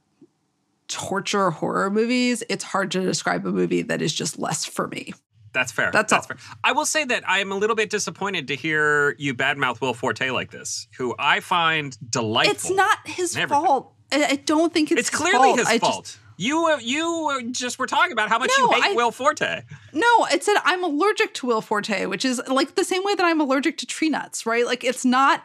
torture 0.87 1.51
horror 1.51 1.89
movies, 1.89 2.43
it's 2.49 2.63
hard 2.63 2.91
to 2.91 3.01
describe 3.01 3.45
a 3.45 3.51
movie 3.51 3.81
that 3.83 4.01
is 4.01 4.13
just 4.13 4.39
less 4.39 4.65
for 4.65 4.87
me. 4.87 5.13
That's 5.53 5.71
fair. 5.71 5.89
That's, 5.91 6.12
That's 6.12 6.29
all. 6.29 6.35
fair. 6.38 6.55
I 6.63 6.71
will 6.73 6.85
say 6.85 7.05
that 7.05 7.27
I 7.27 7.39
am 7.39 7.51
a 7.51 7.55
little 7.55 7.75
bit 7.75 7.89
disappointed 7.89 8.47
to 8.49 8.55
hear 8.55 9.15
you 9.17 9.33
badmouth 9.33 9.81
Will 9.81 9.93
Forte 9.93 10.29
like 10.31 10.51
this, 10.51 10.88
who 10.97 11.15
I 11.17 11.39
find 11.39 11.97
delightful. 12.12 12.51
It's 12.53 12.69
not 12.69 12.97
his 13.05 13.38
fault. 13.38 13.93
I 14.12 14.35
don't 14.45 14.73
think 14.73 14.91
it's. 14.91 14.99
It's 15.01 15.09
clearly 15.09 15.49
fault. 15.49 15.59
his 15.59 15.67
I 15.67 15.79
fault. 15.79 16.05
Just, 16.05 16.19
you 16.38 16.65
uh, 16.67 16.77
you 16.81 17.49
just 17.51 17.77
were 17.79 17.85
talking 17.88 18.12
about 18.13 18.29
how 18.29 18.39
much 18.39 18.49
No, 18.57 18.65
you 18.65 18.81
hate 18.81 18.91
I- 18.91 18.93
Will 18.93 19.12
Forte. 19.12 19.63
no, 19.93 20.25
it 20.31 20.43
said 20.43 20.55
I'm 20.63 20.83
allergic 20.83 21.33
to 21.35 21.47
Will 21.47 21.62
Forte, 21.62 22.05
which 22.05 22.23
is 22.25 22.41
like 22.47 22.75
the 22.75 22.83
same 22.83 23.03
way 23.03 23.13
that 23.15 23.25
I'm 23.25 23.41
allergic 23.41 23.77
to 23.79 23.85
tree 23.85 24.09
nuts, 24.09 24.45
right? 24.45 24.65
Like 24.65 24.83
it's 24.83 25.03
not 25.03 25.43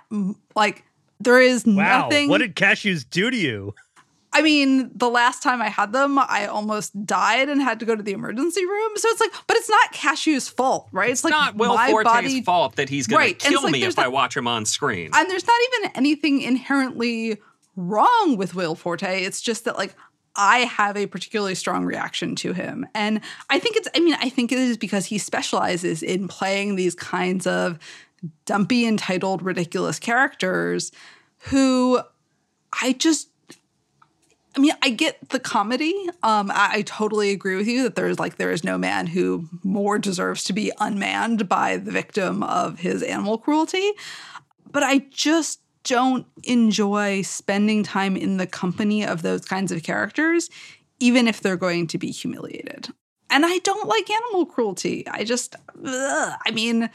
like 0.54 0.84
there 1.20 1.40
is 1.40 1.64
Wow. 1.66 2.02
nothing. 2.02 2.28
What 2.28 2.38
did 2.38 2.54
cashews 2.54 3.04
do 3.08 3.30
to 3.30 3.36
you? 3.36 3.74
I 4.36 4.42
mean, 4.42 4.90
the 4.94 5.08
last 5.08 5.42
time 5.44 5.62
I 5.62 5.68
had 5.68 5.92
them, 5.92 6.18
I 6.18 6.46
almost 6.50 7.06
died 7.06 7.48
and 7.48 7.62
had 7.62 7.78
to 7.80 7.86
go 7.86 7.94
to 7.94 8.02
the 8.02 8.12
emergency 8.12 8.66
room. 8.66 8.90
So 8.96 9.08
it's 9.08 9.20
like, 9.20 9.30
but 9.46 9.56
it's 9.56 9.70
not 9.70 9.92
Cashew's 9.92 10.48
fault, 10.48 10.88
right? 10.90 11.10
It's, 11.10 11.22
like 11.22 11.30
not 11.30 11.54
Will 11.54 11.74
my 11.74 11.90
Forte's 11.90 12.10
body. 12.10 12.42
fault 12.42 12.74
that 12.76 12.88
he's 12.88 13.06
going 13.06 13.20
Right, 13.20 13.38
to 13.38 13.48
kill 13.48 13.62
like 13.62 13.72
me 13.72 13.84
if 13.84 13.96
I 13.98 14.08
watch 14.08 14.36
him 14.36 14.48
on 14.48 14.64
screen. 14.66 15.10
And 15.14 15.30
there's 15.30 15.46
not 15.46 15.56
even 15.78 15.92
anything 15.94 16.40
inherently 16.40 17.38
wrong 17.76 18.36
with 18.36 18.56
Will 18.56 18.74
Forte. 18.74 19.22
It's 19.22 19.40
just 19.40 19.64
that 19.66 19.78
like 19.78 19.94
I 20.36 20.58
have 20.58 20.96
a 20.96 21.06
particularly 21.06 21.54
strong 21.54 21.84
reaction 21.84 22.34
to 22.36 22.52
him. 22.52 22.88
And 22.92 23.20
I 23.50 23.60
think 23.60 23.76
it's 23.76 23.88
I 23.94 24.00
mean, 24.00 24.16
I 24.20 24.28
think 24.30 24.50
it 24.50 24.58
is 24.58 24.76
because 24.76 25.06
he 25.06 25.18
specializes 25.18 26.02
in 26.02 26.26
playing 26.26 26.74
these 26.74 26.96
kinds 26.96 27.46
of 27.46 27.78
dumpy, 28.46 28.84
entitled, 28.84 29.42
ridiculous 29.42 30.00
characters 30.00 30.90
who 31.38 32.00
I 32.82 32.94
just 32.94 33.28
I 34.56 34.60
mean, 34.60 34.72
I 34.82 34.90
get 34.90 35.30
the 35.30 35.40
comedy. 35.40 35.94
Um, 36.22 36.50
I, 36.50 36.70
I 36.74 36.82
totally 36.82 37.30
agree 37.30 37.56
with 37.56 37.66
you 37.66 37.82
that 37.82 37.96
there's 37.96 38.18
like 38.18 38.36
there 38.36 38.52
is 38.52 38.62
no 38.62 38.78
man 38.78 39.08
who 39.08 39.48
more 39.64 39.98
deserves 39.98 40.44
to 40.44 40.52
be 40.52 40.70
unmanned 40.78 41.48
by 41.48 41.76
the 41.76 41.90
victim 41.90 42.42
of 42.42 42.78
his 42.78 43.02
animal 43.02 43.38
cruelty. 43.38 43.92
But 44.70 44.82
I 44.82 44.98
just 45.10 45.60
don't 45.82 46.26
enjoy 46.44 47.22
spending 47.22 47.82
time 47.82 48.16
in 48.16 48.36
the 48.36 48.46
company 48.46 49.04
of 49.04 49.22
those 49.22 49.44
kinds 49.44 49.72
of 49.72 49.82
characters, 49.82 50.50
even 51.00 51.28
if 51.28 51.40
they're 51.40 51.56
going 51.56 51.86
to 51.88 51.98
be 51.98 52.10
humiliated. 52.10 52.88
And 53.30 53.44
I 53.44 53.58
don't 53.58 53.88
like 53.88 54.08
animal 54.08 54.46
cruelty. 54.46 55.06
I 55.08 55.24
just, 55.24 55.56
ugh. 55.84 56.38
I 56.46 56.50
mean, 56.52 56.90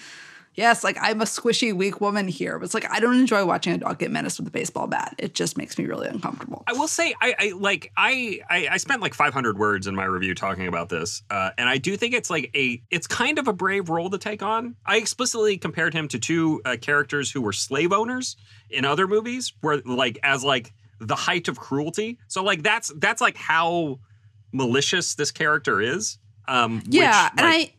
yes, 0.56 0.84
like 0.84 0.98
I'm 1.00 1.22
a 1.22 1.26
squishy, 1.26 1.74
weak 1.74 2.02
woman 2.02 2.28
here, 2.28 2.58
but 2.60 2.66
it's 2.66 2.74
like 2.74 2.90
I 2.90 3.00
don't 3.00 3.16
enjoy 3.16 3.46
watching 3.46 3.74
a 3.74 3.78
dog 3.78 4.00
get 4.00 4.12
menaced 4.12 4.40
with 4.40 4.48
a 4.48 4.52
baseball 4.52 4.88
bat. 4.88 5.16
It 5.18 5.34
just 5.34 5.58
makes 5.58 5.78
me 5.78 5.86
really 5.86 6.08
uncomfortable. 6.08 6.64
I 6.68 6.74
will 6.74 6.88
say, 6.88 7.14
I, 7.22 7.36
I 7.40 7.54
like 7.56 7.92
I, 7.98 8.42
I 8.50 8.68
I 8.72 8.78
spent 8.78 9.02
like 9.02 9.14
500 9.14 9.58
words 9.58 9.88
in 9.88 9.96
my 9.96 10.06
review 10.06 10.36
talking 10.36 10.68
about 10.68 10.90
this, 10.90 11.24
uh, 11.30 11.52
and 11.58 11.68
I 11.70 11.78
do 11.78 11.96
think 11.98 12.14
it's 12.14 12.30
like 12.30 12.52
a 12.56 12.82
it's 12.90 13.08
kind 13.08 13.40
of 13.40 13.48
a 13.48 13.54
brave 13.54 13.90
role 13.90 14.10
to 14.10 14.18
take 14.18 14.44
on. 14.44 14.76
I 14.86 14.98
explicitly 14.98 15.58
compared 15.58 15.94
him 15.94 16.08
to 16.10 16.20
two 16.20 16.62
uh, 16.66 16.78
characters 16.80 17.32
who 17.32 17.42
were 17.42 17.54
slave 17.54 17.94
owners 17.94 18.36
in 18.70 18.86
other 18.86 19.08
movies, 19.08 19.54
where 19.62 19.78
like 19.86 20.20
as 20.24 20.44
like 20.44 20.74
the 21.00 21.16
height 21.16 21.48
of 21.48 21.60
cruelty. 21.60 22.20
So 22.28 22.44
like 22.44 22.64
that's 22.64 22.92
that's 22.98 23.22
like 23.22 23.38
how 23.38 24.00
malicious 24.52 25.16
this 25.16 25.32
character 25.32 25.82
is. 25.82 26.18
Um, 26.48 26.82
Yeah, 26.88 27.26
which, 27.26 27.32
and 27.38 27.48
like, 27.48 27.70
I 27.70 27.74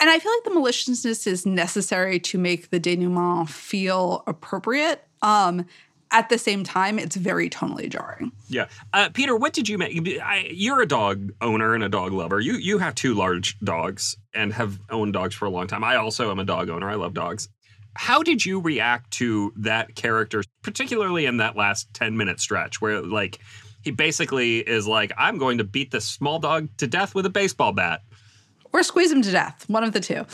and 0.00 0.10
I 0.10 0.18
feel 0.18 0.32
like 0.32 0.44
the 0.44 0.50
maliciousness 0.50 1.26
is 1.26 1.46
necessary 1.46 2.18
to 2.20 2.38
make 2.38 2.70
the 2.70 2.80
denouement 2.80 3.48
feel 3.48 4.22
appropriate. 4.26 5.04
Um, 5.22 5.66
at 6.12 6.28
the 6.28 6.38
same 6.38 6.64
time, 6.64 6.98
it's 6.98 7.14
very 7.14 7.48
tonally 7.48 7.88
jarring. 7.88 8.32
Yeah, 8.48 8.66
uh, 8.92 9.10
Peter, 9.10 9.36
what 9.36 9.52
did 9.52 9.68
you 9.68 9.78
make? 9.78 9.96
I, 10.20 10.48
you're 10.50 10.82
a 10.82 10.86
dog 10.86 11.32
owner 11.40 11.74
and 11.74 11.84
a 11.84 11.88
dog 11.88 12.12
lover. 12.12 12.40
You 12.40 12.54
you 12.54 12.78
have 12.78 12.94
two 12.94 13.14
large 13.14 13.58
dogs 13.60 14.16
and 14.34 14.52
have 14.52 14.78
owned 14.90 15.12
dogs 15.12 15.34
for 15.34 15.44
a 15.44 15.50
long 15.50 15.66
time. 15.66 15.84
I 15.84 15.96
also 15.96 16.30
am 16.30 16.38
a 16.38 16.44
dog 16.44 16.68
owner. 16.68 16.90
I 16.90 16.96
love 16.96 17.14
dogs. 17.14 17.48
How 17.94 18.22
did 18.22 18.44
you 18.44 18.60
react 18.60 19.10
to 19.12 19.52
that 19.56 19.94
character, 19.94 20.42
particularly 20.62 21.26
in 21.26 21.36
that 21.38 21.56
last 21.56 21.92
ten 21.94 22.16
minute 22.16 22.40
stretch 22.40 22.80
where 22.80 23.02
like 23.02 23.38
he 23.82 23.92
basically 23.92 24.58
is 24.58 24.88
like, 24.88 25.12
"I'm 25.16 25.38
going 25.38 25.58
to 25.58 25.64
beat 25.64 25.92
this 25.92 26.06
small 26.06 26.40
dog 26.40 26.68
to 26.78 26.88
death 26.88 27.14
with 27.14 27.26
a 27.26 27.30
baseball 27.30 27.72
bat." 27.72 28.00
Or 28.72 28.82
squeeze 28.82 29.10
him 29.10 29.22
to 29.22 29.30
death, 29.30 29.64
one 29.68 29.84
of 29.84 29.92
the 29.92 30.00
two. 30.00 30.26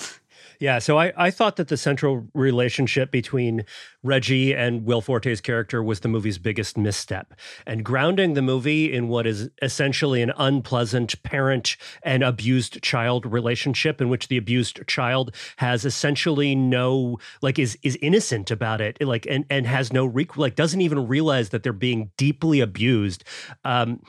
Yeah, 0.58 0.78
so 0.78 0.98
I, 0.98 1.12
I 1.16 1.30
thought 1.30 1.56
that 1.56 1.68
the 1.68 1.76
central 1.76 2.26
relationship 2.32 3.10
between 3.10 3.64
Reggie 4.02 4.54
and 4.54 4.84
Will 4.84 5.00
Forte's 5.00 5.40
character 5.40 5.82
was 5.82 6.00
the 6.00 6.08
movie's 6.08 6.38
biggest 6.38 6.78
misstep. 6.78 7.34
And 7.66 7.84
grounding 7.84 8.34
the 8.34 8.42
movie 8.42 8.92
in 8.92 9.08
what 9.08 9.26
is 9.26 9.50
essentially 9.60 10.22
an 10.22 10.32
unpleasant 10.36 11.22
parent 11.22 11.76
and 12.02 12.22
abused 12.22 12.82
child 12.82 13.26
relationship 13.26 14.00
in 14.00 14.08
which 14.08 14.28
the 14.28 14.36
abused 14.36 14.86
child 14.86 15.34
has 15.56 15.84
essentially 15.84 16.54
no 16.54 17.18
like 17.42 17.58
is 17.58 17.76
is 17.82 17.98
innocent 18.00 18.50
about 18.50 18.80
it 18.80 18.96
like 19.02 19.26
and 19.26 19.44
and 19.50 19.66
has 19.66 19.92
no 19.92 20.06
rec- 20.06 20.36
like 20.36 20.54
doesn't 20.54 20.80
even 20.80 21.06
realize 21.06 21.50
that 21.50 21.62
they're 21.62 21.72
being 21.72 22.10
deeply 22.16 22.60
abused. 22.60 23.24
Um 23.64 24.00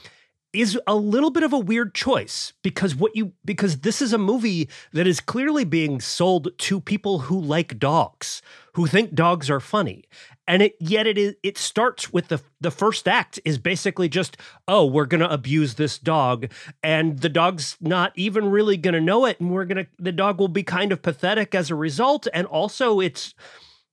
is 0.59 0.79
a 0.87 0.95
little 0.95 1.29
bit 1.29 1.43
of 1.43 1.53
a 1.53 1.59
weird 1.59 1.93
choice 1.93 2.53
because 2.63 2.95
what 2.95 3.15
you 3.15 3.33
because 3.45 3.81
this 3.81 4.01
is 4.01 4.13
a 4.13 4.17
movie 4.17 4.69
that 4.93 5.05
is 5.07 5.19
clearly 5.19 5.63
being 5.63 6.01
sold 6.01 6.49
to 6.57 6.81
people 6.81 7.19
who 7.19 7.39
like 7.39 7.77
dogs, 7.77 8.41
who 8.73 8.87
think 8.87 9.13
dogs 9.13 9.49
are 9.49 9.59
funny. 9.59 10.05
And 10.47 10.61
it 10.61 10.75
yet 10.79 11.05
it 11.05 11.17
is 11.17 11.35
it 11.43 11.57
starts 11.57 12.11
with 12.11 12.29
the 12.29 12.41
the 12.59 12.71
first 12.71 13.07
act 13.07 13.39
is 13.45 13.57
basically 13.57 14.09
just 14.09 14.37
oh 14.67 14.85
we're 14.85 15.05
to 15.19 15.31
abuse 15.31 15.75
this 15.75 15.99
dog 15.99 16.51
and 16.81 17.19
the 17.19 17.29
dog's 17.29 17.77
not 17.81 18.11
even 18.15 18.49
really 18.49 18.77
to 18.93 19.01
know 19.01 19.25
it 19.25 19.39
and 19.39 19.51
we're 19.51 19.65
to 19.65 19.87
the 19.99 20.11
dog 20.11 20.39
will 20.39 20.47
be 20.47 20.63
kind 20.63 20.91
of 20.91 21.01
pathetic 21.01 21.53
as 21.53 21.69
a 21.69 21.75
result 21.75 22.27
and 22.33 22.47
also 22.47 22.99
it's 22.99 23.35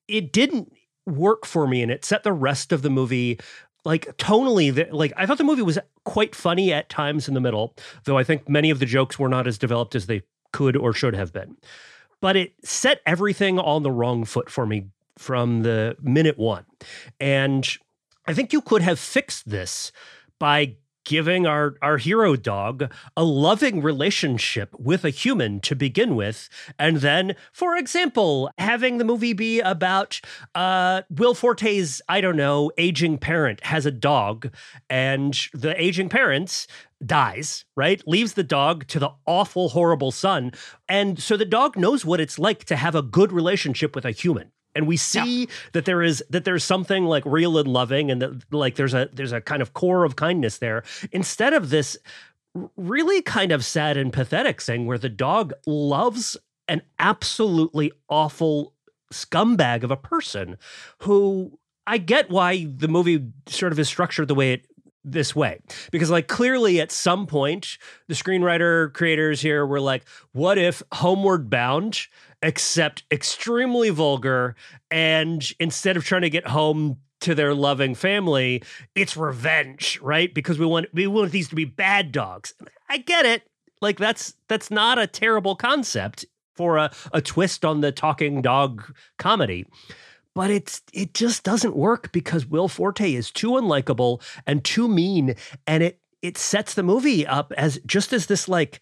it 0.06 0.32
didn't 0.32 0.72
work 1.06 1.44
for 1.44 1.66
me 1.66 1.82
and 1.82 1.90
it 1.90 2.04
set 2.04 2.22
the 2.22 2.32
rest 2.32 2.72
of 2.72 2.82
the 2.82 2.90
movie 2.90 3.38
like 3.84 4.16
tonally 4.16 4.74
the, 4.74 4.88
like 4.90 5.12
i 5.16 5.26
thought 5.26 5.38
the 5.38 5.44
movie 5.44 5.62
was 5.62 5.78
quite 6.04 6.34
funny 6.34 6.72
at 6.72 6.88
times 6.88 7.28
in 7.28 7.34
the 7.34 7.40
middle 7.40 7.74
though 8.04 8.18
i 8.18 8.24
think 8.24 8.48
many 8.48 8.70
of 8.70 8.78
the 8.78 8.86
jokes 8.86 9.18
were 9.18 9.28
not 9.28 9.46
as 9.46 9.58
developed 9.58 9.94
as 9.94 10.06
they 10.06 10.22
could 10.54 10.76
or 10.76 10.92
should 10.94 11.14
have 11.16 11.32
been. 11.32 11.56
But 12.20 12.36
it 12.36 12.54
set 12.62 13.00
everything 13.04 13.58
on 13.58 13.82
the 13.82 13.90
wrong 13.90 14.24
foot 14.24 14.48
for 14.48 14.64
me 14.64 14.86
from 15.18 15.62
the 15.62 15.96
minute 16.00 16.38
one. 16.38 16.64
And 17.20 17.68
i 18.26 18.32
think 18.32 18.54
you 18.54 18.62
could 18.62 18.80
have 18.80 18.98
fixed 18.98 19.50
this 19.50 19.92
by 20.38 20.76
giving 21.04 21.46
our 21.46 21.74
our 21.82 21.98
hero 21.98 22.36
dog 22.36 22.92
a 23.16 23.24
loving 23.24 23.82
relationship 23.82 24.74
with 24.78 25.04
a 25.04 25.10
human 25.10 25.60
to 25.60 25.74
begin 25.74 26.16
with 26.16 26.48
and 26.78 26.98
then 26.98 27.34
for 27.52 27.76
example 27.76 28.50
having 28.58 28.98
the 28.98 29.04
movie 29.04 29.32
be 29.32 29.60
about 29.60 30.20
uh 30.54 31.02
Will 31.10 31.34
Forte's 31.34 32.00
I 32.08 32.20
don't 32.20 32.36
know 32.36 32.70
aging 32.78 33.18
parent 33.18 33.64
has 33.64 33.86
a 33.86 33.90
dog 33.90 34.50
and 34.88 35.38
the 35.52 35.80
aging 35.80 36.08
parents 36.08 36.66
dies, 37.04 37.64
right? 37.76 38.02
Leaves 38.06 38.34
the 38.34 38.42
dog 38.42 38.86
to 38.88 38.98
the 38.98 39.10
awful, 39.26 39.70
horrible 39.70 40.10
son. 40.10 40.52
And 40.88 41.20
so 41.20 41.36
the 41.36 41.44
dog 41.44 41.76
knows 41.76 42.04
what 42.04 42.20
it's 42.20 42.38
like 42.38 42.64
to 42.64 42.76
have 42.76 42.94
a 42.94 43.02
good 43.02 43.32
relationship 43.32 43.94
with 43.94 44.04
a 44.04 44.10
human 44.10 44.52
and 44.74 44.86
we 44.86 44.96
see 44.96 45.42
yeah. 45.42 45.46
that 45.72 45.84
there 45.84 46.02
is 46.02 46.22
that 46.30 46.44
there's 46.44 46.64
something 46.64 47.04
like 47.04 47.24
real 47.26 47.58
and 47.58 47.68
loving 47.68 48.10
and 48.10 48.22
that 48.22 48.52
like 48.52 48.76
there's 48.76 48.94
a 48.94 49.08
there's 49.12 49.32
a 49.32 49.40
kind 49.40 49.62
of 49.62 49.74
core 49.74 50.04
of 50.04 50.16
kindness 50.16 50.58
there 50.58 50.82
instead 51.12 51.52
of 51.52 51.70
this 51.70 51.96
really 52.76 53.22
kind 53.22 53.52
of 53.52 53.64
sad 53.64 53.96
and 53.96 54.12
pathetic 54.12 54.60
thing 54.60 54.86
where 54.86 54.98
the 54.98 55.08
dog 55.08 55.52
loves 55.66 56.36
an 56.68 56.82
absolutely 56.98 57.92
awful 58.08 58.74
scumbag 59.12 59.82
of 59.82 59.90
a 59.90 59.96
person 59.96 60.56
who 60.98 61.58
I 61.86 61.98
get 61.98 62.30
why 62.30 62.66
the 62.76 62.88
movie 62.88 63.26
sort 63.46 63.72
of 63.72 63.78
is 63.78 63.88
structured 63.88 64.28
the 64.28 64.34
way 64.34 64.54
it 64.54 64.66
this 65.04 65.36
way 65.36 65.60
because 65.92 66.10
like 66.10 66.28
clearly 66.28 66.80
at 66.80 66.90
some 66.90 67.26
point 67.26 67.76
the 68.08 68.14
screenwriter 68.14 68.90
creators 68.94 69.40
here 69.42 69.66
were 69.66 69.80
like 69.80 70.02
what 70.32 70.56
if 70.56 70.82
homeward 70.92 71.50
bound 71.50 72.06
except 72.44 73.04
extremely 73.10 73.90
vulgar 73.90 74.54
and 74.90 75.52
instead 75.58 75.96
of 75.96 76.04
trying 76.04 76.22
to 76.22 76.30
get 76.30 76.46
home 76.46 76.98
to 77.20 77.34
their 77.34 77.54
loving 77.54 77.94
family 77.94 78.62
it's 78.94 79.16
revenge 79.16 79.98
right? 80.02 80.32
Because 80.34 80.58
we 80.58 80.66
want 80.66 80.86
we 80.92 81.06
want 81.06 81.32
these 81.32 81.48
to 81.48 81.56
be 81.56 81.64
bad 81.64 82.12
dogs. 82.12 82.54
I 82.88 82.98
get 82.98 83.24
it. 83.24 83.42
Like 83.80 83.98
that's 83.98 84.34
that's 84.48 84.70
not 84.70 84.98
a 84.98 85.06
terrible 85.06 85.56
concept 85.56 86.26
for 86.54 86.76
a, 86.76 86.92
a 87.12 87.20
twist 87.20 87.64
on 87.64 87.80
the 87.80 87.90
talking 87.90 88.42
dog 88.42 88.84
comedy 89.18 89.66
but 90.34 90.50
it's 90.50 90.82
it 90.92 91.14
just 91.14 91.44
doesn't 91.44 91.76
work 91.76 92.12
because 92.12 92.46
Will 92.46 92.68
Forte 92.68 93.12
is 93.14 93.30
too 93.30 93.52
unlikable 93.52 94.20
and 94.46 94.64
too 94.64 94.88
mean 94.88 95.34
and 95.66 95.82
it 95.82 96.00
it 96.22 96.36
sets 96.38 96.74
the 96.74 96.82
movie 96.82 97.26
up 97.26 97.52
as 97.56 97.78
just 97.86 98.12
as 98.12 98.26
this 98.26 98.48
like 98.48 98.80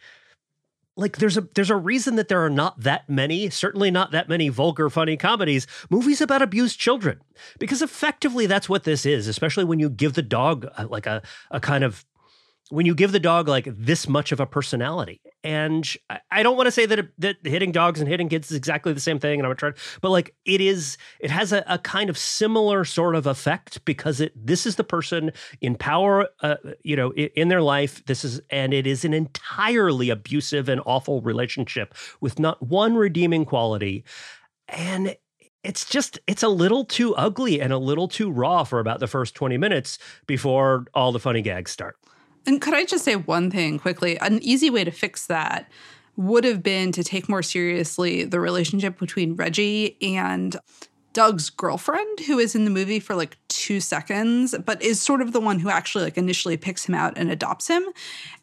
like 0.96 1.18
there's 1.18 1.37
a 1.37 1.48
there's 1.55 1.70
a 1.70 1.76
reason 1.76 2.16
that 2.16 2.28
there 2.28 2.44
are 2.44 2.50
not 2.50 2.81
that 2.81 3.09
many 3.09 3.48
certainly 3.50 3.90
not 3.90 4.11
that 4.11 4.28
many 4.28 4.48
vulgar 4.48 4.90
funny 4.90 5.16
comedies 5.16 5.66
movies 5.90 6.20
about 6.20 6.42
abused 6.42 6.78
children. 6.78 7.20
Because 7.59 7.83
effectively 7.83 8.46
that's 8.46 8.68
what 8.68 8.85
this 8.85 9.07
is 9.07 9.26
especially 9.26 9.64
when 9.64 9.78
you 9.78 9.88
give 9.88 10.14
the 10.14 10.22
dog 10.22 10.66
a, 10.76 10.87
like 10.87 11.07
a 11.07 11.22
a 11.50 11.61
kind 11.61 11.85
of 11.85 12.05
when 12.70 12.87
you 12.87 12.94
give 12.94 13.12
the 13.12 13.20
dog 13.20 13.48
like 13.48 13.68
this 13.70 14.09
much 14.09 14.33
of 14.33 14.40
a 14.40 14.46
personality. 14.46 15.20
And 15.44 15.87
I 16.31 16.42
don't 16.42 16.57
want 16.57 16.68
to 16.68 16.70
say 16.70 16.87
that 16.87 17.09
that 17.18 17.37
hitting 17.44 17.72
dogs 17.72 18.01
and 18.01 18.09
hitting 18.09 18.29
kids 18.29 18.51
is 18.51 18.57
exactly 18.57 18.92
the 18.92 19.01
same 19.01 19.18
thing, 19.18 19.40
and 19.40 19.46
I'm 19.46 19.57
trying, 19.57 19.75
but 20.01 20.11
like 20.11 20.35
it 20.44 20.61
is, 20.61 20.96
it 21.20 21.31
has 21.31 21.53
a, 21.53 21.64
a, 21.66 21.79
kind 21.79 22.09
of 22.09 22.16
similar 22.16 22.85
sort 22.85 23.14
of 23.16 23.27
effect 23.27 23.85
because 23.85 24.20
it 24.20 24.33
this 24.35 24.64
is 24.66 24.77
the 24.77 24.85
person 24.85 25.33
in 25.61 25.75
power, 25.75 26.29
uh, 26.40 26.57
you 26.83 26.96
know, 26.96 27.11
in, 27.11 27.29
in 27.35 27.48
their 27.48 27.62
life. 27.62 28.05
This 28.07 28.25
is, 28.25 28.40
and 28.51 28.72
it 28.72 28.87
is 28.87 29.05
an 29.05 29.12
entirely 29.12 30.11
abusive 30.11 30.68
and 30.68 30.81
awful 30.87 31.20
relationship 31.20 31.94
with 32.20 32.38
not 32.38 32.62
one 32.62 32.94
redeeming 32.94 33.44
quality, 33.44 34.05
and 34.68 35.16
it's 35.64 35.85
just 35.85 36.18
it's 36.27 36.42
a 36.42 36.48
little 36.48 36.85
too 36.85 37.14
ugly 37.16 37.61
and 37.61 37.72
a 37.72 37.79
little 37.79 38.09
too 38.09 38.31
raw 38.31 38.64
for 38.64 38.81
about 38.81 39.01
the 39.01 39.07
first 39.07 39.35
20 39.35 39.59
minutes 39.59 39.98
before 40.27 40.87
all 40.94 41.12
the 41.12 41.20
funny 41.20 41.42
gags 41.42 41.70
start. 41.70 41.96
And 42.46 42.61
could 42.61 42.74
I 42.74 42.85
just 42.85 43.05
say 43.05 43.16
one 43.16 43.50
thing 43.50 43.78
quickly? 43.78 44.18
An 44.18 44.42
easy 44.42 44.70
way 44.70 44.85
to 44.85 44.90
fix 44.90 45.26
that 45.26 45.70
would 46.16 46.44
have 46.44 46.62
been 46.62 46.92
to 46.92 47.02
take 47.02 47.28
more 47.28 47.42
seriously 47.42 48.24
the 48.24 48.40
relationship 48.40 48.98
between 48.98 49.35
Reggie 49.35 49.96
and 50.02 50.57
Doug's 51.12 51.50
girlfriend, 51.50 52.20
who 52.20 52.38
is 52.38 52.55
in 52.55 52.64
the 52.64 52.70
movie 52.70 53.00
for 53.00 53.14
like 53.14 53.37
two 53.48 53.81
seconds, 53.81 54.55
but 54.64 54.83
is 54.83 55.00
sort 55.00 55.20
of 55.20 55.33
the 55.33 55.40
one 55.40 55.59
who 55.59 55.68
actually 55.68 56.05
like 56.05 56.18
initially 56.18 56.57
picks 56.57 56.87
him 56.87 56.94
out 56.94 57.16
and 57.16 57.31
adopts 57.31 57.68
him. 57.68 57.85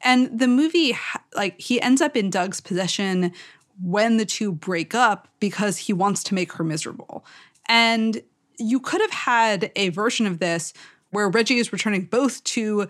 And 0.01 0.39
the 0.39 0.47
movie, 0.47 0.97
like, 1.35 1.59
he 1.59 1.81
ends 1.81 2.01
up 2.01 2.15
in 2.15 2.29
Doug's 2.29 2.61
possession 2.61 3.33
when 3.81 4.17
the 4.17 4.25
two 4.25 4.51
break 4.51 4.93
up 4.93 5.27
because 5.39 5.77
he 5.77 5.93
wants 5.93 6.23
to 6.25 6.35
make 6.35 6.53
her 6.53 6.63
miserable. 6.63 7.25
And 7.67 8.21
you 8.57 8.79
could 8.79 9.01
have 9.01 9.11
had 9.11 9.71
a 9.75 9.89
version 9.89 10.27
of 10.27 10.39
this 10.39 10.73
where 11.11 11.29
Reggie 11.29 11.57
is 11.57 11.73
returning 11.73 12.05
both 12.05 12.43
to 12.43 12.87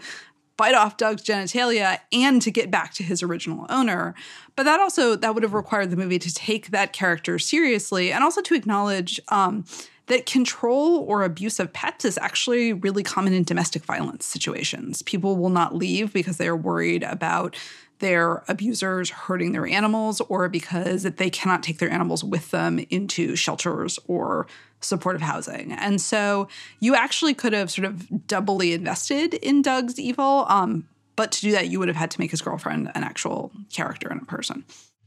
bite 0.60 0.76
off 0.76 0.98
Doug's 0.98 1.24
genitalia 1.24 2.00
and 2.12 2.42
to 2.42 2.52
get 2.52 2.70
back 2.70 2.94
to 2.96 3.04
his 3.04 3.24
original 3.24 3.66
owner. 3.70 4.14
But 4.58 4.64
that 4.64 4.82
also 4.82 5.16
that 5.16 5.34
would 5.34 5.42
have 5.44 5.54
required 5.54 5.90
the 5.90 5.96
movie 5.96 6.20
to 6.20 6.34
take 6.34 6.72
that 6.72 6.92
character 6.92 7.40
seriously 7.40 8.12
and 8.12 8.26
also 8.26 8.42
to 8.42 8.56
acknowledge 8.56 9.22
um, 9.30 9.64
that 10.10 10.26
control 10.26 11.06
or 11.08 11.24
abuse 11.24 11.60
of 11.60 11.72
pets 11.72 12.04
is 12.04 12.18
actually 12.18 12.74
really 12.74 13.04
common 13.04 13.34
in 13.34 13.44
domestic 13.44 13.86
violence 13.86 14.26
situations. 14.26 15.02
People 15.04 15.38
will 15.38 15.50
not 15.50 15.76
leave 15.76 16.12
because 16.12 16.38
they 16.38 16.48
are 16.48 16.56
worried 16.56 17.04
about 17.04 17.56
their 18.00 18.44
abusers 18.48 19.10
hurting 19.10 19.52
their 19.52 19.68
animals 19.68 20.22
or 20.22 20.50
because 20.50 21.04
they 21.04 21.30
cannot 21.30 21.64
take 21.64 21.80
their 21.80 21.92
animals 21.92 22.24
with 22.24 22.50
them 22.52 22.80
into 22.90 23.36
shelters 23.36 24.00
or 24.08 24.48
supportive 24.80 25.22
housing. 25.22 25.74
And 25.74 26.00
so 26.00 26.48
you 26.80 26.96
actually 26.96 27.34
could 27.34 27.54
have 27.54 27.70
sort 27.70 27.86
of 27.86 28.28
doubly 28.28 28.74
invested 28.74 29.34
in 29.36 29.62
Doug's 29.62 30.00
evil. 30.00 30.46
Um, 30.48 30.88
but 31.16 31.32
to 31.34 31.42
do 31.42 31.52
that, 31.52 31.68
you 31.68 31.80
would 31.80 31.90
have 31.90 31.98
had 31.98 32.12
to 32.12 32.20
make 32.20 32.32
his 32.32 32.42
girlfriend 32.42 32.90
an 32.96 33.04
actual 33.04 33.52
character 33.72 34.08
and 34.08 34.22
a 34.22 34.26
person. 34.26 34.64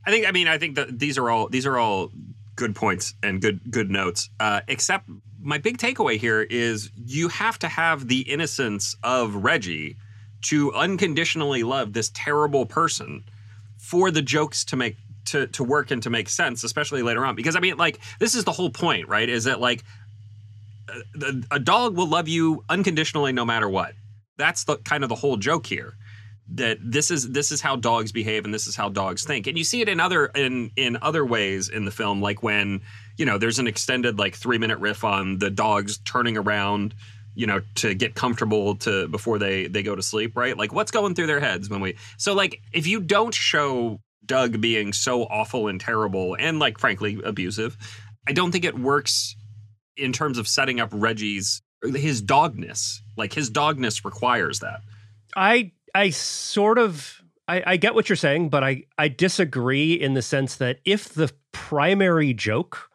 I 0.06 0.10
think. 0.10 0.26
I 0.26 0.32
mean, 0.32 0.48
I 0.48 0.58
think 0.58 0.74
that 0.74 0.98
these 0.98 1.16
are 1.16 1.30
all 1.30 1.48
these 1.48 1.64
are 1.64 1.78
all 1.78 2.10
good 2.56 2.74
points 2.74 3.14
and 3.22 3.40
good 3.40 3.60
good 3.70 3.90
notes. 3.90 4.30
Uh, 4.40 4.60
except 4.68 5.08
my 5.40 5.58
big 5.58 5.78
takeaway 5.78 6.16
here 6.16 6.42
is 6.42 6.90
you 6.96 7.28
have 7.28 7.58
to 7.60 7.68
have 7.68 8.08
the 8.08 8.20
innocence 8.20 8.96
of 9.02 9.34
Reggie 9.36 9.96
to 10.42 10.72
unconditionally 10.72 11.62
love 11.62 11.92
this 11.92 12.10
terrible 12.14 12.66
person 12.66 13.24
for 13.78 14.10
the 14.10 14.22
jokes 14.22 14.64
to 14.66 14.76
make 14.76 14.96
to 15.24 15.46
to 15.48 15.64
work 15.64 15.90
and 15.90 16.02
to 16.02 16.10
make 16.10 16.28
sense, 16.28 16.64
especially 16.64 17.02
later 17.02 17.24
on. 17.24 17.34
Because 17.34 17.56
I 17.56 17.60
mean, 17.60 17.76
like 17.76 18.00
this 18.18 18.34
is 18.34 18.44
the 18.44 18.52
whole 18.52 18.70
point, 18.70 19.08
right? 19.08 19.28
Is 19.28 19.44
that 19.44 19.60
like 19.60 19.82
a, 20.88 21.34
a 21.52 21.58
dog 21.58 21.96
will 21.96 22.08
love 22.08 22.28
you 22.28 22.64
unconditionally 22.68 23.32
no 23.32 23.44
matter 23.44 23.68
what. 23.68 23.94
That's 24.36 24.64
the 24.64 24.76
kind 24.78 25.02
of 25.02 25.08
the 25.08 25.14
whole 25.14 25.36
joke 25.36 25.66
here. 25.66 25.96
That 26.54 26.78
this 26.82 27.10
is 27.10 27.30
this 27.30 27.52
is 27.52 27.60
how 27.60 27.76
dogs 27.76 28.12
behave 28.12 28.44
and 28.44 28.52
this 28.52 28.66
is 28.66 28.76
how 28.76 28.88
dogs 28.88 29.24
think. 29.24 29.46
And 29.46 29.56
you 29.56 29.64
see 29.64 29.80
it 29.80 29.88
in 29.88 30.00
other 30.00 30.26
in 30.26 30.70
in 30.76 30.98
other 31.00 31.24
ways 31.24 31.68
in 31.68 31.84
the 31.84 31.90
film, 31.90 32.20
like 32.20 32.42
when 32.42 32.82
you 33.16 33.24
know 33.24 33.38
there's 33.38 33.58
an 33.58 33.66
extended 33.66 34.18
like 34.18 34.34
three 34.34 34.58
minute 34.58 34.78
riff 34.78 35.04
on 35.04 35.38
the 35.38 35.50
dogs 35.50 35.98
turning 35.98 36.36
around 36.36 36.94
you 37.34 37.46
know 37.46 37.62
to 37.76 37.94
get 37.94 38.14
comfortable 38.14 38.76
to 38.76 39.08
before 39.08 39.38
they 39.38 39.66
they 39.66 39.82
go 39.82 39.96
to 39.96 40.02
sleep 40.02 40.36
right 40.36 40.58
like 40.58 40.70
what's 40.70 40.90
going 40.90 41.14
through 41.14 41.26
their 41.26 41.40
heads 41.40 41.70
when 41.70 41.80
we 41.80 41.96
so 42.18 42.34
like 42.34 42.60
if 42.74 42.86
you 42.86 43.00
don't 43.00 43.32
show 43.32 43.98
Doug 44.24 44.60
being 44.60 44.92
so 44.92 45.24
awful 45.24 45.68
and 45.68 45.80
terrible 45.80 46.36
and 46.38 46.58
like 46.58 46.78
frankly 46.78 47.20
abusive. 47.24 47.76
I 48.28 48.32
don't 48.32 48.52
think 48.52 48.64
it 48.64 48.78
works 48.78 49.36
in 49.96 50.12
terms 50.12 50.38
of 50.38 50.46
setting 50.46 50.80
up 50.80 50.90
Reggie's 50.92 51.62
his 51.82 52.22
dogness. 52.22 52.98
Like 53.16 53.32
his 53.32 53.50
dogness 53.50 54.04
requires 54.04 54.60
that. 54.60 54.80
I 55.36 55.72
I 55.94 56.10
sort 56.10 56.78
of 56.78 57.22
I, 57.48 57.62
I 57.66 57.76
get 57.76 57.94
what 57.94 58.08
you're 58.08 58.16
saying, 58.16 58.48
but 58.48 58.62
I, 58.62 58.84
I 58.98 59.08
disagree 59.08 59.94
in 59.94 60.14
the 60.14 60.22
sense 60.22 60.56
that 60.56 60.78
if 60.84 61.08
the 61.08 61.32
primary 61.52 62.32
joke, 62.32 62.90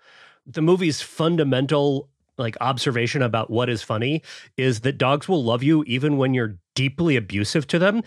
the 0.45 0.61
movie's 0.61 1.01
fundamental 1.01 2.09
like 2.37 2.55
observation 2.61 3.21
about 3.21 3.49
what 3.49 3.69
is 3.69 3.81
funny 3.81 4.21
is 4.57 4.81
that 4.81 4.97
dogs 4.97 5.27
will 5.27 5.43
love 5.43 5.63
you 5.63 5.83
even 5.85 6.17
when 6.17 6.33
you're 6.33 6.57
deeply 6.75 7.15
abusive 7.15 7.67
to 7.67 7.79
them. 7.79 8.03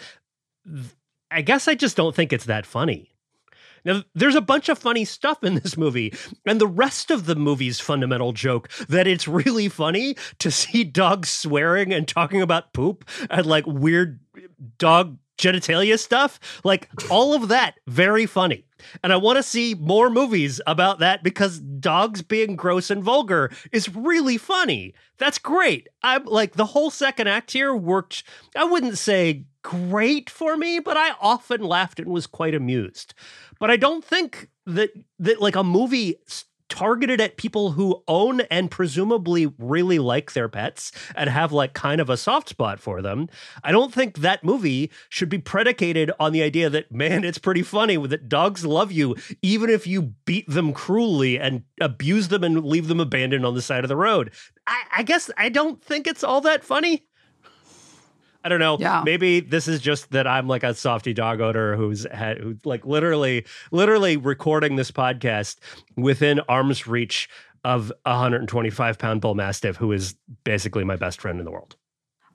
I 1.31 1.43
guess 1.43 1.69
I 1.69 1.75
just 1.75 1.97
don't 1.97 2.15
think 2.15 2.33
it's 2.33 2.47
that 2.47 2.67
funny. 2.67 3.11
Now, 3.85 4.03
there's 4.15 4.35
a 4.35 4.43
bunch 4.43 4.69
of 4.69 4.79
funny 4.79 5.05
stuff 5.05 5.43
in 5.43 5.55
this 5.55 5.77
movie, 5.77 6.13
and 6.45 6.61
the 6.61 6.67
rest 6.67 7.11
of 7.11 7.27
the 7.27 7.35
movie's 7.35 7.81
fundamental 7.81 8.33
joke 8.33 8.69
that 8.89 9.07
it's 9.07 9.27
really 9.27 9.69
funny 9.69 10.17
to 10.39 10.51
see 10.51 10.85
dogs 10.85 11.31
swearing 11.31 11.93
and 11.93 12.07
talking 12.07 12.43
about 12.43 12.73
poop 12.73 13.09
and 13.31 13.47
like 13.47 13.67
weird 13.67 14.21
dog 14.79 15.19
genitalia 15.41 15.99
stuff. 15.99 16.39
Like 16.65 16.89
all 17.11 17.35
of 17.35 17.49
that, 17.49 17.77
very 17.87 18.27
funny. 18.27 18.65
And 19.03 19.13
I 19.13 19.17
want 19.17 19.37
to 19.37 19.43
see 19.43 19.75
more 19.75 20.11
movies 20.11 20.61
about 20.67 20.99
that 21.01 21.23
because 21.23 21.59
dogs 21.59 22.23
being 22.23 22.57
gross 22.57 22.91
and 22.91 23.03
vulgar 23.03 23.51
is 23.73 23.95
really 23.95 24.37
funny. 24.39 24.95
That's 25.19 25.39
great. 25.39 25.89
I'm 26.03 26.25
like 26.25 26.55
the 26.55 26.67
whole 26.67 26.91
second 26.91 27.27
act 27.29 27.51
here 27.51 27.75
worked, 27.75 28.23
I 28.57 28.65
wouldn't 28.65 28.99
say 28.99 29.45
great 29.63 30.31
for 30.31 30.57
me, 30.57 30.79
but 30.79 30.97
I 30.97 31.11
often 31.21 31.63
laughed 31.63 32.01
and 32.01 32.11
was 32.11 32.27
quite 32.27 32.55
amused. 32.55 33.15
But 33.59 33.71
I 33.71 33.77
don't 33.77 34.05
think 34.05 34.49
that 34.67 34.91
that 35.19 35.41
like 35.41 35.57
a 35.57 35.65
movie 35.65 36.17
targeted 36.71 37.21
at 37.21 37.37
people 37.37 37.73
who 37.73 38.03
own 38.09 38.41
and 38.43 38.71
presumably 38.71 39.53
really 39.59 39.99
like 39.99 40.33
their 40.33 40.49
pets 40.49 40.93
and 41.15 41.29
have 41.29 41.53
like 41.53 41.75
kind 41.75 42.01
of 42.01 42.09
a 42.09 42.17
soft 42.17 42.49
spot 42.49 42.81
for 42.81 43.03
them. 43.03 43.29
I 43.63 43.73
don't 43.73 43.93
think 43.93 44.19
that 44.19 44.43
movie 44.43 44.91
should 45.11 45.29
be 45.29 45.39
predicated 45.39 46.11
on 46.19 46.33
the 46.33 46.43
idea 46.43 46.71
that, 46.71 46.91
man, 46.91 47.25
it's 47.25 47.39
pretty 47.39 47.63
funny 47.63 47.99
that 48.07 48.29
dogs 48.29 48.65
love 48.65 48.91
you, 48.91 49.17
even 49.43 49.69
if 49.69 49.87
you 49.87 50.15
beat 50.25 50.49
them 50.49 50.73
cruelly 50.73 51.39
and 51.39 51.65
abuse 51.81 52.29
them 52.29 52.45
and 52.45 52.65
leave 52.65 52.89
them 52.89 53.01
abandoned 53.01 53.45
on 53.45 53.55
the 53.55 53.63
side 53.63 53.85
of 53.85 53.89
the 53.89 53.97
road. 53.97 54.31
I, 54.67 54.83
I 54.99 55.03
guess 55.03 55.31
I 55.37 55.49
don't 55.49 55.83
think 55.83 56.07
it's 56.07 56.25
all 56.25 56.41
that 56.43 56.65
funny. 56.65 57.05
I 58.43 58.49
don't 58.49 58.61
know. 58.61 58.79
Yeah. 58.81 59.03
Maybe 59.05 59.41
this 59.41 59.69
is 59.69 59.81
just 59.81 60.11
that 60.13 60.27
I'm 60.27 60.49
like 60.49 60.63
a 60.63 60.75
softy 60.75 61.13
dog 61.13 61.41
owner 61.41 61.77
who's 61.77 62.07
had 62.11 62.39
who's 62.39 62.65
like 62.65 62.87
literally 62.87 63.45
literally 63.71 64.17
recording 64.17 64.77
this 64.77 64.91
podcast 64.91 65.57
within 65.97 66.41
arm's 66.49 66.87
reach 66.87 67.29
of 67.65 67.93
a 68.07 68.11
125 68.11 68.99
pound 68.99 69.21
bull 69.21 69.35
mastiff 69.35 69.77
who 69.77 69.93
is 69.93 70.15
basically 70.45 70.85
my 70.85 70.97
best 70.97 71.21
friend 71.21 71.39
in 71.39 71.45
the 71.45 71.51
world. 71.51 71.77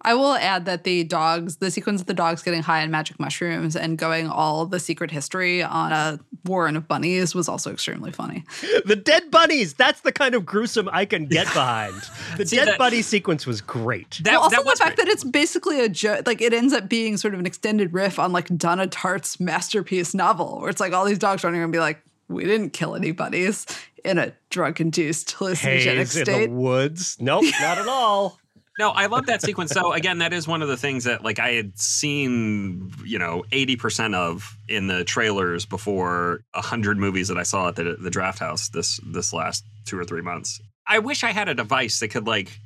I 0.05 0.13
will 0.13 0.35
add 0.35 0.65
that 0.65 0.83
the 0.83 1.03
dogs, 1.03 1.57
the 1.57 1.71
sequence 1.71 1.99
of 1.99 2.07
the 2.07 2.13
dogs 2.13 2.43
getting 2.43 2.61
high 2.61 2.83
on 2.83 2.91
magic 2.91 3.19
mushrooms 3.19 3.75
and 3.75 3.97
going 3.97 4.27
all 4.27 4.65
the 4.67 4.79
secret 4.79 5.09
history 5.09 5.63
on 5.63 5.91
a 5.91 6.19
warren 6.45 6.75
of 6.77 6.87
bunnies 6.87 7.33
was 7.33 7.49
also 7.49 7.71
extremely 7.71 8.11
funny. 8.11 8.43
The 8.85 8.95
dead 8.95 9.31
bunnies, 9.31 9.73
that's 9.73 10.01
the 10.01 10.11
kind 10.11 10.35
of 10.35 10.45
gruesome 10.45 10.87
I 10.93 11.05
can 11.05 11.25
get 11.25 11.47
behind. 11.53 11.95
The 12.37 12.45
See, 12.45 12.55
dead 12.55 12.67
that- 12.67 12.77
bunny 12.77 13.01
sequence 13.01 13.47
was 13.47 13.61
great. 13.61 14.19
That, 14.23 14.33
well, 14.33 14.41
also 14.43 14.57
that 14.57 14.63
the 14.65 14.71
fact 14.77 14.95
great. 14.97 15.05
that 15.07 15.11
it's 15.11 15.23
basically 15.23 15.81
a 15.83 15.89
joke, 15.89 16.27
like 16.27 16.39
it 16.41 16.53
ends 16.53 16.71
up 16.73 16.87
being 16.87 17.17
sort 17.17 17.33
of 17.33 17.39
an 17.39 17.47
extended 17.47 17.91
riff 17.91 18.19
on 18.19 18.31
like 18.31 18.47
Donna 18.57 18.85
Tartt's 18.85 19.39
masterpiece 19.39 20.13
novel, 20.13 20.59
where 20.61 20.69
it's 20.69 20.79
like 20.79 20.93
all 20.93 21.05
these 21.05 21.17
dogs 21.17 21.43
running 21.43 21.59
around 21.59 21.65
and 21.65 21.73
be 21.73 21.79
like, 21.79 21.99
"We 22.27 22.43
didn't 22.45 22.69
kill 22.73 22.95
any 22.95 23.11
bunnies 23.11 23.65
in 24.03 24.19
a 24.19 24.33
drug-induced 24.51 25.29
hallucinogenic 25.35 25.95
Haze 25.95 26.15
in 26.15 26.25
state." 26.25 26.45
the 26.49 26.51
woods. 26.55 27.17
Nope, 27.19 27.45
not 27.59 27.79
at 27.79 27.87
all. 27.87 28.39
No, 28.77 28.89
I 28.89 29.05
love 29.05 29.25
that 29.27 29.41
sequence. 29.41 29.71
So 29.71 29.93
again, 29.93 30.17
that 30.17 30.33
is 30.33 30.47
one 30.47 30.61
of 30.61 30.67
the 30.67 30.75
things 30.75 31.05
that 31.05 31.23
like 31.23 31.39
I 31.39 31.51
had 31.53 31.77
seen, 31.79 32.91
you 33.05 33.17
know, 33.17 33.45
eighty 33.51 33.75
percent 33.77 34.15
of 34.15 34.57
in 34.67 34.87
the 34.87 35.03
trailers 35.05 35.65
before 35.65 36.41
a 36.53 36.61
hundred 36.61 36.97
movies 36.97 37.29
that 37.29 37.37
I 37.37 37.43
saw 37.43 37.69
at 37.69 37.75
the 37.77 37.95
the 37.99 38.09
draft 38.09 38.39
house 38.39 38.69
this 38.69 38.99
this 39.05 39.31
last 39.31 39.63
two 39.85 39.97
or 39.97 40.03
three 40.03 40.21
months. 40.21 40.59
I 40.87 40.99
wish 40.99 41.23
I 41.23 41.31
had 41.31 41.47
a 41.47 41.53
device 41.55 41.99
that 42.01 42.09
could 42.09 42.27
like, 42.27 42.59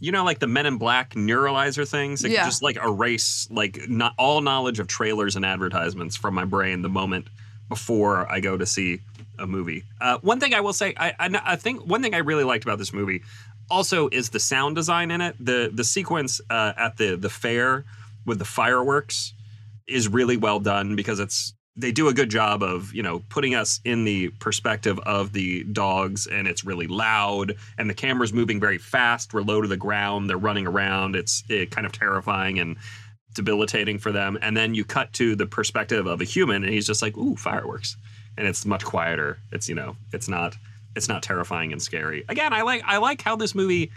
you 0.00 0.12
know, 0.12 0.22
like 0.22 0.38
the 0.38 0.46
Men 0.46 0.66
in 0.66 0.76
Black 0.76 1.14
neuralizer 1.14 1.88
things 1.88 2.20
that 2.20 2.30
Yeah. 2.30 2.42
could 2.42 2.50
just 2.50 2.62
like 2.62 2.76
erase 2.76 3.48
like 3.50 3.88
not 3.88 4.12
all 4.18 4.42
knowledge 4.42 4.80
of 4.80 4.86
trailers 4.86 5.34
and 5.34 5.46
advertisements 5.46 6.14
from 6.14 6.34
my 6.34 6.44
brain 6.44 6.82
the 6.82 6.88
moment 6.90 7.26
before 7.70 8.30
I 8.30 8.40
go 8.40 8.58
to 8.58 8.66
see 8.66 9.00
a 9.38 9.46
movie. 9.46 9.82
Uh, 10.00 10.18
one 10.20 10.38
thing 10.38 10.54
I 10.54 10.60
will 10.60 10.74
say, 10.74 10.94
I, 10.96 11.14
I 11.18 11.40
I 11.44 11.56
think 11.56 11.84
one 11.86 12.02
thing 12.02 12.14
I 12.14 12.18
really 12.18 12.44
liked 12.44 12.64
about 12.64 12.78
this 12.78 12.92
movie 12.92 13.22
also 13.70 14.08
is 14.08 14.30
the 14.30 14.40
sound 14.40 14.76
design 14.76 15.10
in 15.10 15.20
it. 15.20 15.36
The 15.38 15.70
the 15.72 15.84
sequence 15.84 16.40
uh, 16.50 16.72
at 16.76 16.96
the 16.96 17.16
the 17.16 17.30
fair 17.30 17.84
with 18.26 18.38
the 18.38 18.44
fireworks 18.44 19.34
is 19.86 20.08
really 20.08 20.36
well 20.36 20.60
done 20.60 20.96
because 20.96 21.20
it's 21.20 21.54
they 21.76 21.90
do 21.90 22.08
a 22.08 22.14
good 22.14 22.30
job 22.30 22.62
of 22.62 22.94
you 22.94 23.02
know 23.02 23.22
putting 23.28 23.54
us 23.54 23.80
in 23.84 24.04
the 24.04 24.28
perspective 24.40 24.98
of 25.00 25.32
the 25.32 25.64
dogs 25.64 26.26
and 26.26 26.46
it's 26.46 26.64
really 26.64 26.86
loud 26.86 27.54
and 27.78 27.90
the 27.90 27.94
camera's 27.94 28.32
moving 28.32 28.60
very 28.60 28.78
fast. 28.78 29.34
We're 29.34 29.42
low 29.42 29.60
to 29.60 29.68
the 29.68 29.76
ground. 29.76 30.30
They're 30.30 30.36
running 30.36 30.66
around. 30.66 31.16
It's 31.16 31.42
it 31.48 31.70
kind 31.70 31.86
of 31.86 31.92
terrifying 31.92 32.58
and 32.58 32.76
debilitating 33.34 33.98
for 33.98 34.12
them. 34.12 34.38
And 34.40 34.56
then 34.56 34.74
you 34.74 34.84
cut 34.84 35.12
to 35.14 35.34
the 35.34 35.46
perspective 35.46 36.06
of 36.06 36.20
a 36.20 36.24
human 36.24 36.62
and 36.62 36.72
he's 36.72 36.86
just 36.86 37.02
like 37.02 37.16
ooh 37.16 37.36
fireworks. 37.36 37.96
And 38.36 38.46
it's 38.46 38.64
much 38.64 38.84
quieter. 38.84 39.38
It's 39.52 39.68
you 39.68 39.74
know 39.74 39.96
it's 40.12 40.28
not 40.28 40.56
it's 40.96 41.08
not 41.08 41.22
terrifying 41.22 41.72
and 41.72 41.82
scary 41.82 42.24
again 42.28 42.52
i 42.52 42.62
like 42.62 42.82
i 42.86 42.98
like 42.98 43.22
how 43.22 43.36
this 43.36 43.54
movie 43.54 43.90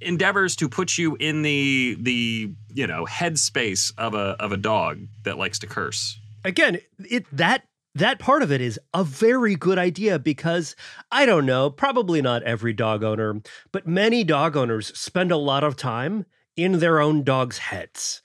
endeavors 0.00 0.56
to 0.56 0.68
put 0.68 0.98
you 0.98 1.16
in 1.16 1.42
the 1.42 1.96
the 2.00 2.52
you 2.74 2.86
know 2.86 3.06
headspace 3.06 3.92
of 3.98 4.14
a 4.14 4.36
of 4.40 4.52
a 4.52 4.56
dog 4.56 4.98
that 5.24 5.38
likes 5.38 5.58
to 5.60 5.66
curse 5.66 6.18
again, 6.44 6.78
it 6.98 7.26
that 7.32 7.64
that 7.94 8.18
part 8.18 8.42
of 8.42 8.50
it 8.50 8.60
is 8.60 8.80
a 8.94 9.04
very 9.04 9.54
good 9.54 9.78
idea 9.78 10.18
because 10.18 10.74
I 11.10 11.26
don't 11.26 11.46
know, 11.46 11.68
probably 11.70 12.22
not 12.22 12.42
every 12.42 12.72
dog 12.72 13.04
owner, 13.04 13.42
but 13.70 13.86
many 13.86 14.24
dog 14.24 14.56
owners 14.56 14.96
spend 14.98 15.30
a 15.30 15.36
lot 15.36 15.62
of 15.62 15.76
time 15.76 16.24
in 16.56 16.78
their 16.78 17.00
own 17.00 17.22
dog's 17.22 17.58
heads. 17.58 18.22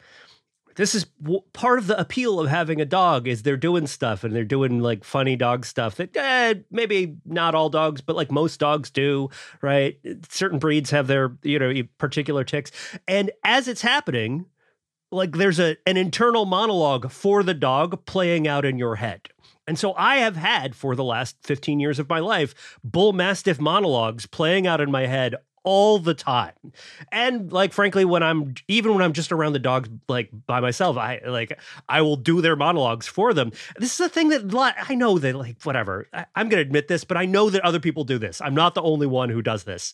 This 0.78 0.94
is 0.94 1.06
w- 1.22 1.42
part 1.54 1.80
of 1.80 1.88
the 1.88 2.00
appeal 2.00 2.40
of 2.40 2.48
having 2.48 2.80
a 2.80 2.86
dog 2.86 3.28
is 3.28 3.44
they're 3.44 3.58
doing 3.58 3.88
stuff 3.88 4.24
and 4.24 4.34
they're 4.34 4.44
doing 4.44 4.80
like 4.80 5.04
funny 5.04 5.36
dog 5.36 5.66
stuff 5.66 5.96
that 5.96 6.16
eh, 6.16 6.54
maybe 6.72 7.18
not 7.26 7.56
all 7.56 7.70
dogs, 7.70 8.00
but 8.00 8.16
like 8.16 8.32
most 8.32 8.60
dogs 8.60 8.90
do, 8.92 9.30
right? 9.62 10.00
Certain 10.30 10.60
breeds 10.60 10.92
have 10.92 11.08
their 11.08 11.36
you 11.44 11.60
know 11.60 11.74
particular 11.98 12.44
ticks, 12.44 12.72
and 13.08 13.32
as 13.44 13.68
it's 13.68 13.82
happening, 13.82 14.46
like 15.12 15.34
there's 15.34 15.60
a 15.60 15.78
an 15.88 15.98
internal 15.98 16.46
monologue 16.46 17.12
for 17.12 17.42
the 17.42 17.56
dog 17.56 18.06
playing 18.06 18.48
out 18.48 18.64
in 18.64 18.78
your 18.78 18.96
head. 18.96 19.30
And 19.68 19.78
so 19.78 19.94
I 19.96 20.18
have 20.18 20.38
had 20.38 20.76
for 20.76 20.96
the 20.96 21.04
last 21.04 21.36
15 21.44 21.80
years 21.80 22.00
of 22.00 22.08
my 22.08 22.20
life 22.20 22.78
bull 22.84 23.14
mastiff 23.14 23.60
monologues 23.60 24.26
playing 24.26 24.66
out 24.66 24.80
in 24.80 24.92
my 24.92 25.08
head 25.08 25.36
all 25.68 26.00
the 26.00 26.14
time. 26.14 26.54
And 27.12 27.52
like 27.52 27.74
frankly 27.74 28.06
when 28.06 28.24
I'm 28.24 28.56
even 28.70 28.94
when 28.94 29.04
I'm 29.04 29.12
just 29.12 29.34
around 29.34 29.52
the 29.52 29.60
dogs 29.60 29.90
like 30.08 30.30
by 30.46 30.62
myself, 30.62 30.96
I 30.96 31.20
like 31.28 31.60
I 31.90 32.02
will 32.04 32.16
do 32.16 32.40
their 32.40 32.56
monologues 32.56 33.06
for 33.06 33.34
them. 33.34 33.52
This 33.78 34.00
is 34.00 34.00
a 34.00 34.08
thing 34.08 34.30
that 34.30 34.76
I 34.90 34.96
know 34.96 35.20
that 35.20 35.36
like 35.36 35.62
whatever. 35.64 36.08
I, 36.14 36.26
I'm 36.38 36.48
going 36.48 36.64
to 36.64 36.66
admit 36.66 36.88
this, 36.88 37.04
but 37.04 37.18
I 37.18 37.26
know 37.26 37.50
that 37.50 37.66
other 37.66 37.82
people 37.82 38.06
do 38.06 38.18
this. 38.18 38.40
I'm 38.40 38.56
not 38.56 38.76
the 38.76 38.82
only 38.82 39.08
one 39.08 39.28
who 39.28 39.42
does 39.42 39.66
this. 39.66 39.94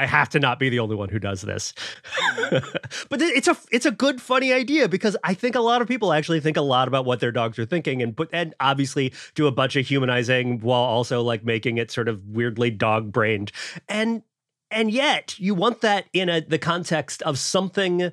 I 0.00 0.06
have 0.06 0.30
to 0.30 0.40
not 0.40 0.58
be 0.58 0.70
the 0.70 0.78
only 0.78 0.96
one 0.96 1.10
who 1.10 1.18
does 1.18 1.42
this. 1.42 1.74
but 2.50 3.20
it's 3.20 3.48
a 3.48 3.56
it's 3.70 3.84
a 3.84 3.90
good 3.90 4.22
funny 4.22 4.50
idea 4.50 4.88
because 4.88 5.14
I 5.22 5.34
think 5.34 5.56
a 5.56 5.60
lot 5.60 5.82
of 5.82 5.88
people 5.88 6.14
actually 6.14 6.40
think 6.40 6.56
a 6.56 6.62
lot 6.62 6.88
about 6.88 7.04
what 7.04 7.20
their 7.20 7.32
dogs 7.32 7.58
are 7.58 7.66
thinking 7.66 8.00
and 8.00 8.16
put 8.16 8.30
and 8.32 8.54
obviously 8.60 9.12
do 9.34 9.46
a 9.46 9.52
bunch 9.52 9.76
of 9.76 9.86
humanizing 9.86 10.60
while 10.60 10.80
also 10.80 11.20
like 11.20 11.44
making 11.44 11.76
it 11.76 11.90
sort 11.90 12.08
of 12.08 12.26
weirdly 12.28 12.70
dog 12.70 13.12
brained. 13.12 13.52
And 13.90 14.22
and 14.70 14.90
yet 14.90 15.38
you 15.38 15.54
want 15.54 15.80
that 15.80 16.06
in 16.12 16.28
a 16.28 16.40
the 16.40 16.58
context 16.58 17.22
of 17.22 17.38
something 17.38 18.12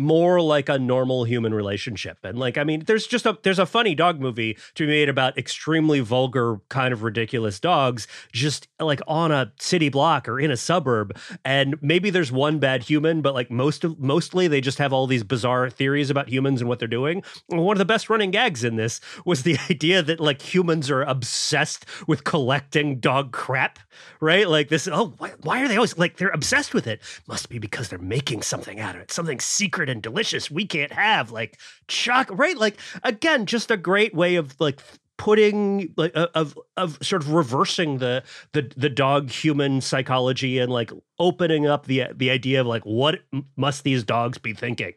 more 0.00 0.40
like 0.40 0.68
a 0.70 0.78
normal 0.78 1.24
human 1.24 1.52
relationship. 1.52 2.18
And 2.24 2.38
like 2.38 2.56
i 2.56 2.64
mean 2.64 2.84
there's 2.86 3.06
just 3.06 3.26
a 3.26 3.38
there's 3.42 3.58
a 3.58 3.66
funny 3.66 3.94
dog 3.94 4.18
movie 4.18 4.56
to 4.74 4.86
be 4.86 4.90
made 4.90 5.08
about 5.08 5.36
extremely 5.36 6.00
vulgar 6.00 6.58
kind 6.68 6.92
of 6.92 7.02
ridiculous 7.02 7.60
dogs 7.60 8.08
just 8.32 8.68
like 8.80 9.02
on 9.06 9.30
a 9.30 9.52
city 9.60 9.90
block 9.90 10.26
or 10.26 10.40
in 10.40 10.50
a 10.50 10.56
suburb. 10.56 11.16
And 11.44 11.76
maybe 11.82 12.08
there's 12.10 12.32
one 12.32 12.58
bad 12.58 12.82
human 12.82 13.20
but 13.20 13.34
like 13.34 13.50
most 13.50 13.84
of 13.84 14.00
mostly 14.00 14.48
they 14.48 14.62
just 14.62 14.78
have 14.78 14.92
all 14.92 15.06
these 15.06 15.22
bizarre 15.22 15.68
theories 15.68 16.08
about 16.08 16.30
humans 16.30 16.60
and 16.60 16.68
what 16.68 16.78
they're 16.78 16.88
doing. 16.88 17.22
And 17.50 17.60
one 17.62 17.76
of 17.76 17.78
the 17.78 17.84
best 17.84 18.08
running 18.08 18.30
gags 18.30 18.64
in 18.64 18.76
this 18.76 19.00
was 19.26 19.42
the 19.42 19.58
idea 19.70 20.02
that 20.02 20.18
like 20.18 20.40
humans 20.40 20.90
are 20.90 21.02
obsessed 21.02 21.84
with 22.06 22.24
collecting 22.24 23.00
dog 23.00 23.32
crap 23.32 23.78
right? 24.20 24.48
Like 24.48 24.68
this 24.70 24.88
oh 24.88 25.14
why, 25.18 25.32
why 25.42 25.62
are 25.62 25.68
they 25.68 25.76
always 25.76 25.98
like 25.98 26.16
they're 26.16 26.28
obsessed 26.30 26.72
with 26.72 26.86
it? 26.86 27.02
Must 27.28 27.50
be 27.50 27.58
because 27.58 27.90
they're 27.90 27.98
making 27.98 28.40
something 28.42 28.80
out 28.80 28.94
of 28.94 29.02
it 29.02 29.10
something 29.12 29.40
secret 29.40 29.89
and 29.90 30.02
delicious. 30.02 30.50
We 30.50 30.66
can't 30.66 30.92
have 30.92 31.30
like 31.30 31.58
choc 31.88 32.28
right? 32.30 32.56
Like 32.56 32.78
again, 33.02 33.46
just 33.46 33.70
a 33.70 33.76
great 33.76 34.14
way 34.14 34.36
of 34.36 34.58
like 34.60 34.80
putting 35.18 35.92
like 35.98 36.12
of 36.14 36.58
of 36.78 36.98
sort 37.02 37.22
of 37.22 37.32
reversing 37.32 37.98
the 37.98 38.22
the 38.52 38.72
the 38.74 38.88
dog 38.88 39.30
human 39.30 39.82
psychology 39.82 40.58
and 40.58 40.72
like 40.72 40.90
opening 41.18 41.66
up 41.66 41.84
the 41.84 42.04
the 42.14 42.30
idea 42.30 42.60
of 42.60 42.66
like 42.66 42.84
what 42.84 43.20
must 43.56 43.84
these 43.84 44.02
dogs 44.02 44.38
be 44.38 44.54
thinking. 44.54 44.94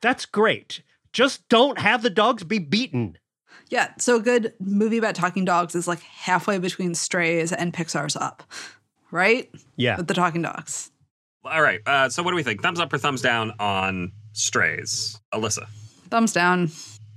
That's 0.00 0.26
great. 0.26 0.82
Just 1.12 1.48
don't 1.48 1.78
have 1.78 2.02
the 2.02 2.10
dogs 2.10 2.42
be 2.42 2.58
beaten. 2.58 3.16
Yeah, 3.68 3.92
so 3.98 4.16
a 4.16 4.20
good 4.20 4.54
movie 4.58 4.98
about 4.98 5.14
talking 5.14 5.44
dogs 5.44 5.76
is 5.76 5.86
like 5.86 6.00
halfway 6.00 6.58
between 6.58 6.96
Strays 6.96 7.52
and 7.52 7.72
Pixar's 7.72 8.16
Up, 8.16 8.42
right? 9.12 9.48
Yeah. 9.76 9.96
With 9.96 10.08
the 10.08 10.14
talking 10.14 10.42
dogs. 10.42 10.90
All 11.44 11.62
right. 11.62 11.80
Uh, 11.86 12.08
so 12.08 12.24
what 12.24 12.32
do 12.32 12.36
we 12.36 12.42
think? 12.42 12.60
Thumbs 12.60 12.80
up 12.80 12.92
or 12.92 12.98
thumbs 12.98 13.22
down 13.22 13.52
on 13.60 14.10
Strays? 14.32 15.20
Alyssa. 15.32 15.66
Thumbs 16.08 16.32
down. 16.32 16.70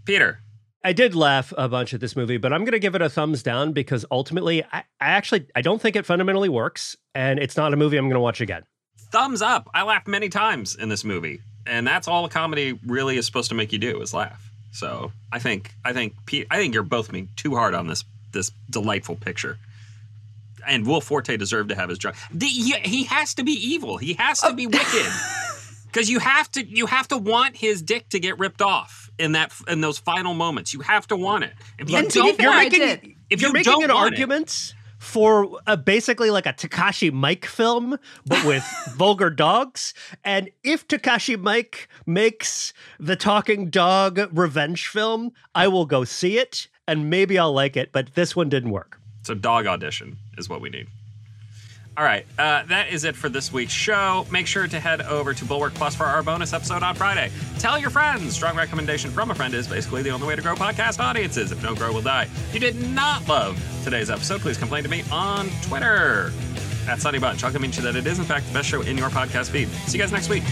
Peter. 0.06 0.40
I 0.86 0.92
did 0.92 1.16
laugh 1.16 1.54
a 1.58 1.70
bunch 1.70 1.94
at 1.94 2.02
this 2.02 2.16
movie, 2.16 2.38
but 2.38 2.52
I'm 2.52 2.62
going 2.62 2.74
to 2.74 2.80
give 2.80 2.94
it 2.94 3.02
a 3.02 3.10
thumbs 3.10 3.42
down 3.42 3.72
because 3.72 4.06
ultimately, 4.12 4.64
I, 4.66 4.80
I 4.80 4.84
actually 5.00 5.48
I 5.56 5.62
don't 5.62 5.82
think 5.82 5.96
it 5.96 6.06
fundamentally 6.06 6.50
works, 6.50 6.98
and 7.16 7.40
it's 7.40 7.56
not 7.56 7.74
a 7.74 7.78
movie 7.78 7.98
I'm 7.98 8.06
going 8.06 8.16
to 8.16 8.20
watch 8.20 8.42
again. 8.42 8.64
Thumbs 9.12 9.42
up. 9.42 9.70
I 9.74 9.84
laughed 9.84 10.08
many 10.08 10.28
times 10.28 10.76
in 10.76 10.90
this 10.90 11.06
movie, 11.06 11.40
and 11.66 11.88
that's 11.88 12.08
all 12.08 12.26
a 12.26 12.30
comedy 12.30 12.78
really 12.86 13.18
is 13.18 13.26
supposed 13.26 13.50
to 13.50 13.56
make 13.56 13.72
you 13.72 13.80
do 13.80 14.02
is 14.02 14.14
laugh. 14.14 14.50
So 14.72 15.14
I 15.32 15.40
think 15.40 15.74
I 15.86 15.94
think 15.94 16.16
I 16.52 16.58
think 16.58 16.74
you're 16.74 16.84
both 16.84 17.12
being 17.12 17.30
too 17.38 17.56
hard 17.56 17.76
on 17.76 17.88
this 17.88 18.04
this 18.34 18.52
delightful 18.70 19.16
picture. 19.16 19.58
And 20.68 20.86
Will 20.88 21.02
Forte 21.02 21.36
deserved 21.38 21.70
to 21.70 21.76
have 21.76 21.90
his 21.90 22.00
drug. 22.00 22.16
He, 22.40 22.72
he 22.72 23.04
has 23.04 23.34
to 23.36 23.44
be 23.44 23.52
evil. 23.52 23.98
He 23.98 24.14
has 24.14 24.40
to 24.42 24.54
be 24.54 24.66
oh. 24.66 24.70
wicked. 24.70 25.12
Because 25.94 26.10
you 26.10 26.20
have 26.20 26.50
to 26.52 26.66
you 26.66 26.88
have 26.88 27.08
to 27.10 27.18
want 27.18 27.56
his 27.56 27.82
dick 27.82 28.10
to 28.10 28.20
get 28.20 28.40
ripped 28.40 28.62
off 28.62 29.12
in 29.20 29.34
that 29.34 29.54
in 29.68 29.82
those 29.82 30.00
final 30.00 30.34
moments. 30.34 30.74
You 30.74 30.80
have 30.82 31.06
to 31.08 31.16
want 31.16 31.44
it. 31.44 31.54
If 31.78 31.90
you 31.90 31.98
and 31.98 32.10
don't, 32.10 32.40
you're 32.42 32.56
making, 32.56 33.16
if 33.30 33.42
you're 33.42 33.50
you 33.50 33.54
making 33.54 33.84
an 33.84 33.92
argument. 33.92 34.48
It, 34.48 34.74
for 35.04 35.60
a, 35.68 35.76
basically 35.76 36.30
like 36.30 36.46
a 36.46 36.54
Takashi 36.54 37.12
Miike 37.12 37.44
film, 37.44 37.98
but 38.26 38.46
with 38.46 38.64
vulgar 38.96 39.30
dogs. 39.30 39.94
And 40.24 40.50
if 40.64 40.88
Takashi 40.88 41.36
Miike 41.36 41.88
makes 42.06 42.74
the 43.02 43.18
talking 43.18 43.70
dog 43.70 44.30
revenge 44.32 44.88
film, 44.88 45.34
I 45.54 45.68
will 45.68 45.86
go 45.86 46.06
see 46.06 46.38
it 46.38 46.70
and 46.88 47.10
maybe 47.10 47.38
I'll 47.38 47.52
like 47.52 47.76
it. 47.76 47.92
But 47.92 48.16
this 48.16 48.34
one 48.34 48.48
didn't 48.48 48.72
work. 48.72 48.98
So, 49.24 49.34
dog 49.34 49.68
audition 49.68 50.18
is 50.38 50.48
what 50.48 50.62
we 50.62 50.70
need. 50.70 50.88
All 51.96 52.04
right, 52.04 52.26
uh, 52.40 52.64
that 52.64 52.90
is 52.92 53.04
it 53.04 53.16
for 53.16 53.30
this 53.30 53.54
week's 53.54 53.72
show. 53.72 54.26
Make 54.32 54.48
sure 54.48 54.68
to 54.68 54.80
head 54.80 55.04
over 55.04 55.32
to 55.32 55.46
Bulwark 55.46 55.76
Plus 55.76 55.94
for 55.94 56.06
our 56.06 56.24
bonus 56.24 56.52
episode 56.52 56.82
on 56.82 56.96
Friday. 56.96 57.32
Tell 57.60 57.78
your 57.78 57.92
friends. 57.92 58.34
Strong 58.34 58.58
recommendation 58.58 59.12
from 59.12 59.30
a 59.30 59.36
friend 59.36 59.54
is 59.54 59.68
basically 59.68 60.02
the 60.02 60.10
only 60.10 60.28
way 60.28 60.36
to 60.36 60.42
grow 60.42 60.56
podcast 60.56 61.00
audiences. 61.00 61.52
If 61.52 61.62
no 61.62 61.76
grow, 61.76 61.94
will 61.94 62.02
die. 62.02 62.24
If 62.24 62.54
you 62.56 62.60
did 62.60 62.82
not 62.90 63.28
love 63.28 63.64
today's 63.84 64.10
episode, 64.10 64.42
please 64.42 64.58
complain 64.58 64.82
to 64.84 64.90
me 64.90 65.04
on 65.12 65.50
Twitter 65.62 66.32
at 66.88 67.00
Sonny 67.00 67.20
Bunch. 67.20 67.44
I'll 67.44 67.52
convince 67.52 67.78
you 67.78 67.84
that 67.84 67.96
it 67.96 68.08
is, 68.08 68.18
in 68.18 68.26
fact, 68.26 68.48
the 68.48 68.54
best 68.54 68.70
show 68.70 68.82
in 68.82 68.98
your 68.98 69.10
podcast 69.10 69.52
feed. 69.52 69.70
See 69.88 70.00
you 70.00 70.04
guys 70.04 70.12
next 70.12 70.30
week. 70.30 70.44